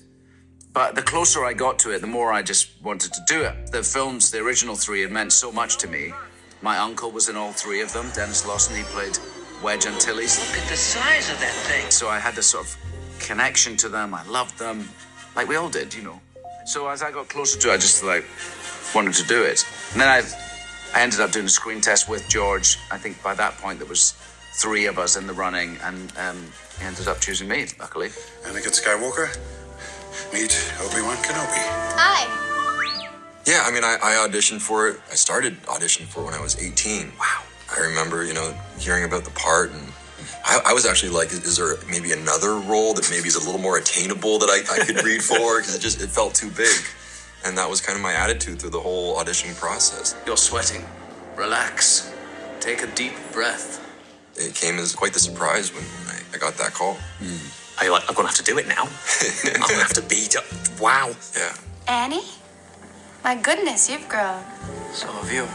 But 0.73 0.95
the 0.95 1.01
closer 1.01 1.45
I 1.45 1.53
got 1.53 1.79
to 1.79 1.91
it, 1.91 2.01
the 2.01 2.07
more 2.07 2.33
I 2.33 2.41
just 2.41 2.81
wanted 2.83 3.13
to 3.13 3.21
do 3.25 3.41
it. 3.41 3.71
The 3.71 3.81
films, 3.81 4.31
the 4.31 4.39
original 4.39 4.75
three, 4.75 5.01
had 5.01 5.11
meant 5.11 5.31
so 5.31 5.49
much 5.51 5.77
to 5.77 5.87
me. 5.87 6.13
My 6.61 6.77
uncle 6.77 7.09
was 7.09 7.29
in 7.29 7.37
all 7.37 7.53
three 7.53 7.81
of 7.81 7.93
them. 7.93 8.11
Denis 8.13 8.45
Lawson, 8.45 8.75
he 8.75 8.83
played 8.83 9.17
Wedge 9.63 9.85
Antilles. 9.85 10.37
Look 10.39 10.61
at 10.61 10.69
the 10.69 10.75
size 10.75 11.31
of 11.31 11.39
that 11.39 11.53
thing. 11.53 11.89
So 11.89 12.09
I 12.09 12.19
had 12.19 12.35
this 12.35 12.47
sort 12.47 12.65
of 12.65 12.77
connection 13.19 13.77
to 13.77 13.87
them. 13.87 14.13
I 14.13 14.23
loved 14.27 14.59
them, 14.59 14.89
like 15.37 15.47
we 15.47 15.55
all 15.55 15.69
did, 15.69 15.93
you 15.93 16.03
know. 16.03 16.19
So 16.65 16.87
as 16.87 17.01
I 17.01 17.11
got 17.11 17.29
closer 17.29 17.59
to 17.59 17.69
it, 17.69 17.73
I 17.73 17.77
just 17.77 18.03
like 18.03 18.25
wanted 18.93 19.13
to 19.15 19.23
do 19.27 19.43
it. 19.43 19.65
And 19.93 20.01
then 20.01 20.07
I, 20.07 20.21
I 20.97 21.01
ended 21.01 21.19
up 21.19 21.31
doing 21.31 21.45
a 21.45 21.49
screen 21.49 21.81
test 21.81 22.09
with 22.09 22.27
George. 22.29 22.77
I 22.91 22.97
think 22.97 23.21
by 23.23 23.33
that 23.35 23.57
point 23.57 23.79
there 23.79 23.87
was 23.87 24.13
three 24.53 24.85
of 24.85 24.99
us 24.99 25.15
in 25.15 25.27
the 25.27 25.33
running, 25.33 25.77
and 25.83 26.13
um, 26.17 26.51
he 26.79 26.85
ended 26.85 27.07
up 27.07 27.19
choosing 27.19 27.47
me. 27.47 27.67
Luckily, 27.79 28.07
Anakin 28.43 28.73
Skywalker, 28.73 29.29
meet 30.33 30.51
Obi 30.81 31.01
Wan 31.01 31.17
Kenobi. 31.17 31.63
Hi. 31.95 32.45
Yeah, 33.45 33.63
I 33.65 33.71
mean, 33.71 33.83
I, 33.83 33.97
I 34.01 34.27
auditioned 34.27 34.61
for 34.61 34.89
it. 34.89 34.99
I 35.11 35.15
started 35.15 35.61
auditioning 35.63 36.05
for 36.05 36.21
it 36.21 36.25
when 36.25 36.33
I 36.33 36.41
was 36.41 36.61
18. 36.61 37.13
Wow. 37.19 37.43
I 37.75 37.79
remember, 37.81 38.25
you 38.25 38.33
know, 38.33 38.53
hearing 38.77 39.05
about 39.05 39.23
the 39.23 39.31
part, 39.31 39.71
and 39.71 39.87
I, 40.45 40.61
I 40.67 40.73
was 40.73 40.85
actually 40.85 41.11
like, 41.11 41.31
is, 41.31 41.45
is 41.45 41.57
there 41.57 41.75
maybe 41.89 42.11
another 42.11 42.55
role 42.55 42.93
that 42.93 43.09
maybe 43.09 43.27
is 43.27 43.35
a 43.35 43.43
little 43.43 43.61
more 43.61 43.77
attainable 43.77 44.39
that 44.39 44.49
I, 44.49 44.81
I 44.81 44.85
could 44.85 45.03
read 45.03 45.23
for? 45.31 45.59
Because 45.59 45.75
it 45.75 45.81
just 45.81 46.01
it 46.01 46.09
felt 46.09 46.33
too 46.35 46.49
big. 46.51 46.75
And 47.45 47.57
that 47.57 47.69
was 47.69 47.81
kind 47.81 47.95
of 47.95 48.03
my 48.03 48.13
attitude 48.13 48.59
through 48.59 48.71
the 48.71 48.79
whole 48.79 49.17
audition 49.17 49.55
process. 49.55 50.15
You're 50.25 50.37
sweating. 50.37 50.83
Relax. 51.37 52.13
Take 52.59 52.83
a 52.83 52.87
deep 52.87 53.13
breath. 53.31 53.85
It 54.35 54.55
came 54.55 54.77
as 54.77 54.93
quite 54.93 55.13
the 55.13 55.19
surprise 55.19 55.73
when 55.73 55.83
I, 56.07 56.19
I 56.35 56.37
got 56.37 56.55
that 56.57 56.73
call. 56.73 56.95
Hmm. 57.19 57.79
Are 57.79 57.85
you 57.85 57.91
like, 57.91 58.03
I'm 58.09 58.15
gonna 58.15 58.27
have 58.27 58.37
to 58.37 58.43
do 58.43 58.57
it 58.57 58.67
now? 58.67 58.83
I'm 59.45 59.61
gonna 59.61 59.75
have 59.75 59.93
to 59.93 60.01
be. 60.01 60.27
Wow. 60.81 61.11
Yeah. 61.37 61.55
Annie? 61.87 62.23
My 63.23 63.35
goodness, 63.35 63.89
you've 63.89 64.07
grown. 64.09 64.43
So 64.93 65.07
have 65.07 65.31
you. 65.31 65.47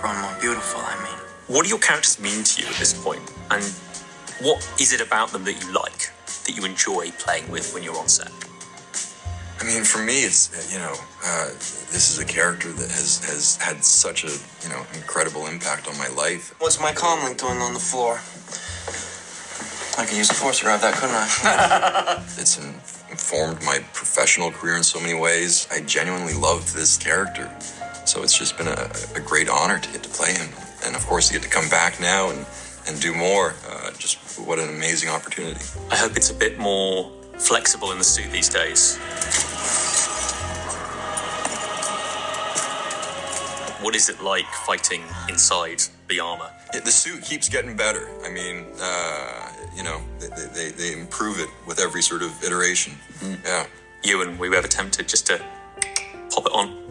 Grown 0.00 0.20
more 0.20 0.36
beautiful, 0.40 0.80
I 0.84 0.96
mean. 1.02 1.18
What 1.46 1.64
do 1.64 1.68
your 1.68 1.78
characters 1.78 2.18
mean 2.18 2.42
to 2.42 2.62
you 2.62 2.68
at 2.68 2.74
this 2.76 2.94
point? 2.94 3.20
And 3.50 3.62
what 4.40 4.66
is 4.80 4.94
it 4.94 5.02
about 5.02 5.30
them 5.30 5.44
that 5.44 5.60
you 5.60 5.72
like, 5.72 6.10
that 6.46 6.56
you 6.56 6.64
enjoy 6.64 7.10
playing 7.18 7.50
with 7.50 7.74
when 7.74 7.82
you're 7.82 7.98
on 7.98 8.08
set? 8.08 8.32
I 9.60 9.64
mean, 9.64 9.84
for 9.84 10.02
me, 10.02 10.24
it's 10.24 10.72
you 10.72 10.78
know, 10.78 10.94
uh, 11.24 11.48
this 11.92 12.10
is 12.10 12.18
a 12.18 12.24
character 12.24 12.72
that 12.72 12.90
has 12.90 13.24
has 13.26 13.56
had 13.56 13.84
such 13.84 14.24
a 14.24 14.32
you 14.62 14.68
know 14.70 14.84
incredible 14.94 15.46
impact 15.46 15.86
on 15.86 15.96
my 15.98 16.08
life. 16.08 16.54
What's 16.60 16.80
my 16.80 16.92
comlink 16.92 17.38
doing 17.38 17.58
on 17.58 17.74
the 17.74 17.80
floor? 17.80 18.20
I 19.96 20.06
could 20.06 20.16
use 20.16 20.30
a 20.30 20.34
force 20.34 20.58
to 20.58 20.64
grab 20.64 20.80
that, 20.80 20.94
couldn't 20.94 21.14
I? 21.14 22.24
It's 22.40 22.58
in, 22.58 22.74
informed 23.10 23.62
my 23.64 23.78
professional 23.92 24.50
career 24.50 24.76
in 24.76 24.82
so 24.82 24.98
many 24.98 25.14
ways. 25.14 25.68
I 25.70 25.80
genuinely 25.80 26.34
love 26.34 26.72
this 26.72 26.96
character, 26.96 27.48
so 28.06 28.22
it's 28.22 28.36
just 28.36 28.56
been 28.58 28.66
a, 28.66 28.90
a 29.14 29.20
great 29.20 29.48
honor 29.48 29.78
to 29.78 29.92
get 29.92 30.02
to 30.02 30.08
play 30.08 30.32
him, 30.32 30.48
and 30.84 30.94
of 30.96 31.06
course 31.06 31.28
to 31.28 31.32
get 31.32 31.42
to 31.42 31.48
come 31.48 31.68
back 31.68 32.00
now 32.00 32.30
and 32.30 32.46
and 32.86 33.00
do 33.00 33.14
more. 33.14 33.54
Uh, 33.68 33.90
just 33.92 34.18
what 34.40 34.58
an 34.58 34.68
amazing 34.68 35.08
opportunity. 35.08 35.60
I 35.90 35.96
hope 35.96 36.16
it's 36.16 36.30
a 36.30 36.34
bit 36.34 36.58
more 36.58 37.10
flexible 37.38 37.92
in 37.92 37.98
the 37.98 38.04
suit 38.04 38.30
these 38.30 38.48
days. 38.48 38.98
What 43.82 43.94
is 43.94 44.08
it 44.08 44.22
like 44.22 44.46
fighting 44.66 45.02
inside 45.28 45.82
the 46.08 46.20
armor? 46.20 46.50
It, 46.72 46.84
the 46.84 46.90
suit 46.90 47.22
keeps 47.22 47.48
getting 47.48 47.76
better. 47.76 48.08
I 48.24 48.30
mean, 48.30 48.64
uh, 48.80 49.50
you 49.76 49.82
know, 49.82 50.00
they, 50.18 50.46
they, 50.54 50.70
they 50.70 50.92
improve 50.98 51.38
it 51.38 51.48
with 51.66 51.78
every 51.80 52.02
sort 52.02 52.22
of 52.22 52.32
iteration. 52.42 52.94
Yeah. 53.44 53.66
You 54.02 54.22
and 54.22 54.38
we 54.38 54.48
were 54.48 54.56
ever 54.56 54.68
tempted 54.68 55.06
just 55.08 55.26
to 55.26 55.38
pop 56.30 56.46
it 56.46 56.52
on? 56.52 56.83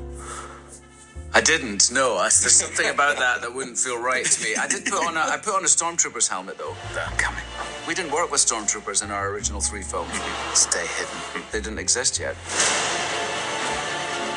I 1.35 1.41
didn't. 1.41 1.91
No, 1.91 2.17
I, 2.17 2.23
there's 2.23 2.53
something 2.53 2.87
about 2.89 3.17
that 3.17 3.41
that 3.41 3.53
wouldn't 3.53 3.77
feel 3.77 3.99
right 3.99 4.23
to 4.23 4.43
me. 4.43 4.55
I 4.55 4.67
did 4.67 4.85
put 4.85 5.03
on 5.05 5.17
a, 5.17 5.19
I 5.19 5.37
put 5.37 5.55
on 5.55 5.63
a 5.63 5.67
stormtrooper's 5.67 6.27
helmet 6.27 6.59
though. 6.59 6.75
I'm 6.95 7.17
coming. 7.17 7.43
We 7.87 7.95
didn't 7.95 8.11
work 8.11 8.31
with 8.31 8.39
stormtroopers 8.39 9.03
in 9.03 9.09
our 9.09 9.29
original 9.29 9.59
three 9.59 9.81
films. 9.81 10.11
Stay 10.53 10.85
hidden. 10.85 11.47
They 11.51 11.59
didn't 11.59 11.79
exist 11.79 12.19
yet. 12.19 12.35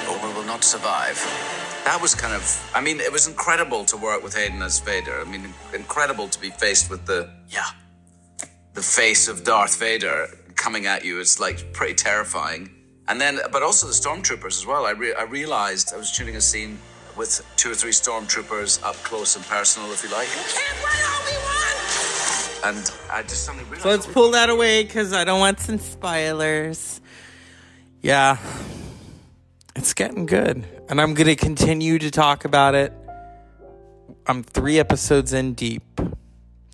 Or 0.09 0.27
we 0.27 0.33
will 0.35 0.47
not 0.47 0.65
survive. 0.65 1.17
That 1.85 1.99
was 2.01 2.15
kind 2.15 2.35
of. 2.35 2.43
I 2.75 2.81
mean, 2.81 3.01
it 3.01 3.13
was 3.13 3.29
incredible 3.29 3.85
to 3.87 3.97
work 3.99 4.23
with 4.23 4.35
Hayden 4.35 4.63
as 4.63 4.81
Vader. 4.81 5.21
I 5.21 5.25
mean, 5.25 5.53
incredible 5.75 6.29
to 6.29 6.41
be 6.41 6.49
faced 6.49 6.91
with 6.91 7.05
the 7.05 7.29
yeah, 7.51 7.67
the 8.73 8.83
face 8.83 9.29
of 9.29 9.45
Darth 9.45 9.79
Vader 9.79 10.29
coming 10.55 10.87
at 10.87 11.05
you. 11.05 11.21
It's 11.21 11.39
like 11.39 11.75
pretty 11.75 11.95
terrifying. 11.95 12.71
And 13.09 13.21
then, 13.21 13.39
but 13.53 13.63
also 13.63 13.87
the 13.87 13.93
stormtroopers 13.93 14.59
as 14.59 14.67
well. 14.67 14.87
I, 14.87 14.91
re- 14.91 15.15
I 15.15 15.23
realized 15.23 15.93
I 15.95 15.97
was 15.97 16.11
shooting 16.11 16.37
a 16.37 16.41
scene 16.41 16.79
with 17.17 17.45
two 17.57 17.71
or 17.71 17.75
three 17.75 17.93
stormtroopers 17.93 18.83
up 18.83 18.97
close 18.97 19.37
and 19.37 19.45
personal, 19.47 19.91
if 19.93 20.03
you 20.03 20.11
like. 20.11 20.29
And 22.65 22.91
I 23.13 23.23
just 23.23 23.45
suddenly 23.45 23.65
realized. 23.65 23.83
So 23.83 23.89
let's 23.91 24.07
pull 24.07 24.33
that 24.33 24.51
away 24.51 24.83
because 24.83 25.13
I 25.13 25.25
don't 25.25 25.41
want 25.41 25.61
some 25.61 25.79
spoilers. 25.79 27.01
Yeah, 28.03 28.39
it's 29.77 29.95
getting 29.95 30.27
good. 30.27 30.67
And 30.89 31.01
I'm 31.01 31.15
going 31.15 31.29
to 31.29 31.37
continue 31.37 31.99
to 31.99 32.11
talk 32.11 32.45
about 32.45 32.75
it. 32.75 32.93
I'm 34.27 34.43
three 34.43 34.79
episodes 34.79 35.33
in 35.33 35.55
deep. 35.55 35.85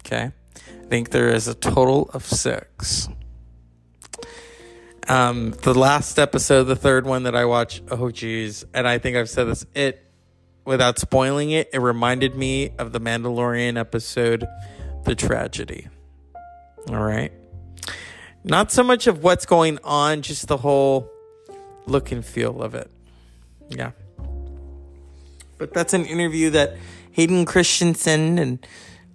Okay. 0.01 0.33
I 0.57 0.87
think 0.89 1.11
there 1.11 1.29
is 1.29 1.47
a 1.47 1.55
total 1.55 2.11
of 2.13 2.25
six. 2.25 3.09
Um, 5.13 5.51
the 5.51 5.75
last 5.75 6.19
episode, 6.19 6.65
the 6.65 6.75
third 6.75 7.05
one 7.05 7.25
that 7.25 7.37
I 7.37 7.45
watched, 7.45 7.83
oh 7.91 8.11
geez, 8.11 8.65
and 8.73 8.89
I 8.89 8.97
think 8.97 9.15
I've 9.15 9.29
said 9.29 9.45
this, 9.45 9.67
it 9.75 10.11
without 10.65 10.99
spoiling 10.99 11.51
it, 11.51 11.69
it 11.71 11.81
reminded 11.81 12.35
me 12.35 12.71
of 12.79 12.93
the 12.93 12.99
Mandalorian 12.99 13.79
episode, 13.79 14.49
The 15.05 15.15
Tragedy. 15.15 15.89
All 16.89 17.03
right. 17.03 17.31
Not 18.43 18.73
so 18.73 18.83
much 18.83 19.07
of 19.07 19.23
what's 19.23 19.45
going 19.45 19.79
on, 19.85 20.23
just 20.23 20.49
the 20.49 20.57
whole 20.57 21.11
look 21.85 22.11
and 22.11 22.25
feel 22.25 22.63
of 22.63 22.75
it. 22.75 22.91
Yeah. 23.69 23.91
But 25.59 25.75
that's 25.75 25.93
an 25.93 26.07
interview 26.07 26.49
that 26.51 26.79
Hayden 27.11 27.45
Christensen 27.45 28.39
and 28.39 28.67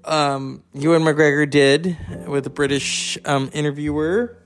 um, 0.06 0.62
Ewan 0.76 1.02
McGregor 1.02 1.50
did 1.50 1.98
with 2.28 2.46
a 2.46 2.52
British 2.52 3.18
um, 3.26 3.50
interviewer. 3.52 4.38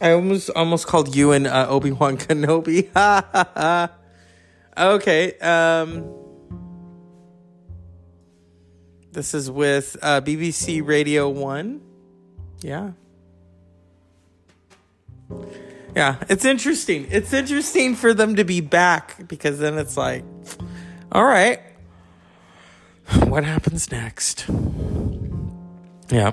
I 0.00 0.12
almost 0.12 0.50
almost 0.50 0.86
called 0.86 1.14
Ewan 1.14 1.46
uh, 1.46 1.66
Obi 1.68 1.92
Wan 1.92 2.16
Kenobi. 2.18 2.88
okay. 4.78 5.38
Um, 5.38 6.14
this 9.12 9.34
is 9.34 9.50
with 9.50 9.96
uh, 10.02 10.20
BBC 10.20 10.86
Radio 10.86 11.28
One. 11.28 11.80
Yeah. 12.60 12.92
Yeah, 15.96 16.16
it's 16.28 16.44
interesting. 16.44 17.08
It's 17.10 17.32
interesting 17.32 17.96
for 17.96 18.14
them 18.14 18.36
to 18.36 18.44
be 18.44 18.60
back 18.60 19.26
because 19.26 19.58
then 19.58 19.78
it's 19.78 19.96
like, 19.96 20.24
all 21.10 21.24
right, 21.24 21.60
what 23.24 23.44
happens 23.44 23.90
next? 23.90 24.46
Yeah. 26.10 26.32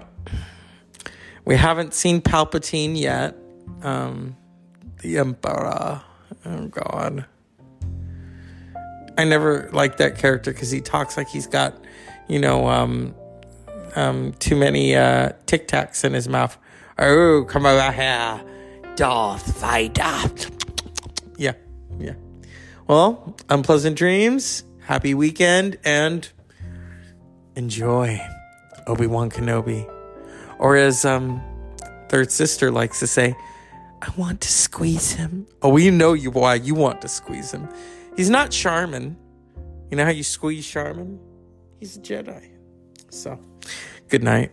We 1.46 1.56
haven't 1.56 1.94
seen 1.94 2.22
Palpatine 2.22 2.98
yet. 2.98 3.36
Um, 3.86 4.36
the 5.02 5.20
Emperor. 5.20 6.02
Oh, 6.44 6.68
God. 6.68 7.26
I 9.16 9.24
never 9.24 9.70
liked 9.72 10.00
that 10.00 10.18
character 10.18 10.52
because 10.52 10.72
he 10.72 10.82
talks 10.82 11.18
like 11.18 11.28
he's 11.28 11.46
got, 11.46 11.76
you 12.28 12.40
know, 12.40 12.68
um, 12.68 13.14
um, 13.96 14.34
too 14.40 14.56
many 14.56 14.96
uh, 14.96 15.34
Tic 15.46 15.68
Tacs 15.68 16.04
in 16.04 16.14
his 16.14 16.28
mouth. 16.28 16.58
Oh, 16.98 17.46
come 17.48 17.68
over 17.68 17.92
here, 17.92 18.42
Darth 18.96 19.56
Vader. 19.58 20.52
Yeah, 21.38 21.54
yeah. 22.00 22.16
Well, 22.88 23.38
unpleasant 23.50 23.98
dreams. 23.98 24.64
Happy 24.80 25.14
weekend 25.14 25.78
and 25.84 26.28
enjoy 27.56 28.20
Obi 28.88 29.06
Wan 29.06 29.30
Kenobi, 29.30 29.88
or 30.58 30.76
as 30.76 31.06
um, 31.06 31.40
third 32.10 32.32
sister 32.32 32.72
likes 32.72 33.00
to 33.00 33.08
say, 33.08 33.36
I 34.06 34.12
want 34.16 34.42
to 34.42 34.50
squeeze 34.50 35.14
him. 35.14 35.48
Oh, 35.64 35.70
we 35.70 35.90
know 35.90 36.14
you 36.14 36.30
why 36.30 36.56
you 36.56 36.76
want 36.76 37.02
to 37.02 37.08
squeeze 37.08 37.52
him. 37.52 37.68
He's 38.16 38.30
not 38.30 38.52
Charmin. 38.52 39.18
You 39.90 39.98
know 39.98 40.06
how 40.06 40.12
you 40.12 40.24
squeeze 40.24 40.68
Charmin? 40.68 41.20
He's 41.80 41.98
a 41.98 42.00
Jedi. 42.00 42.52
So, 43.10 43.40
good 44.10 44.24
night. 44.24 44.52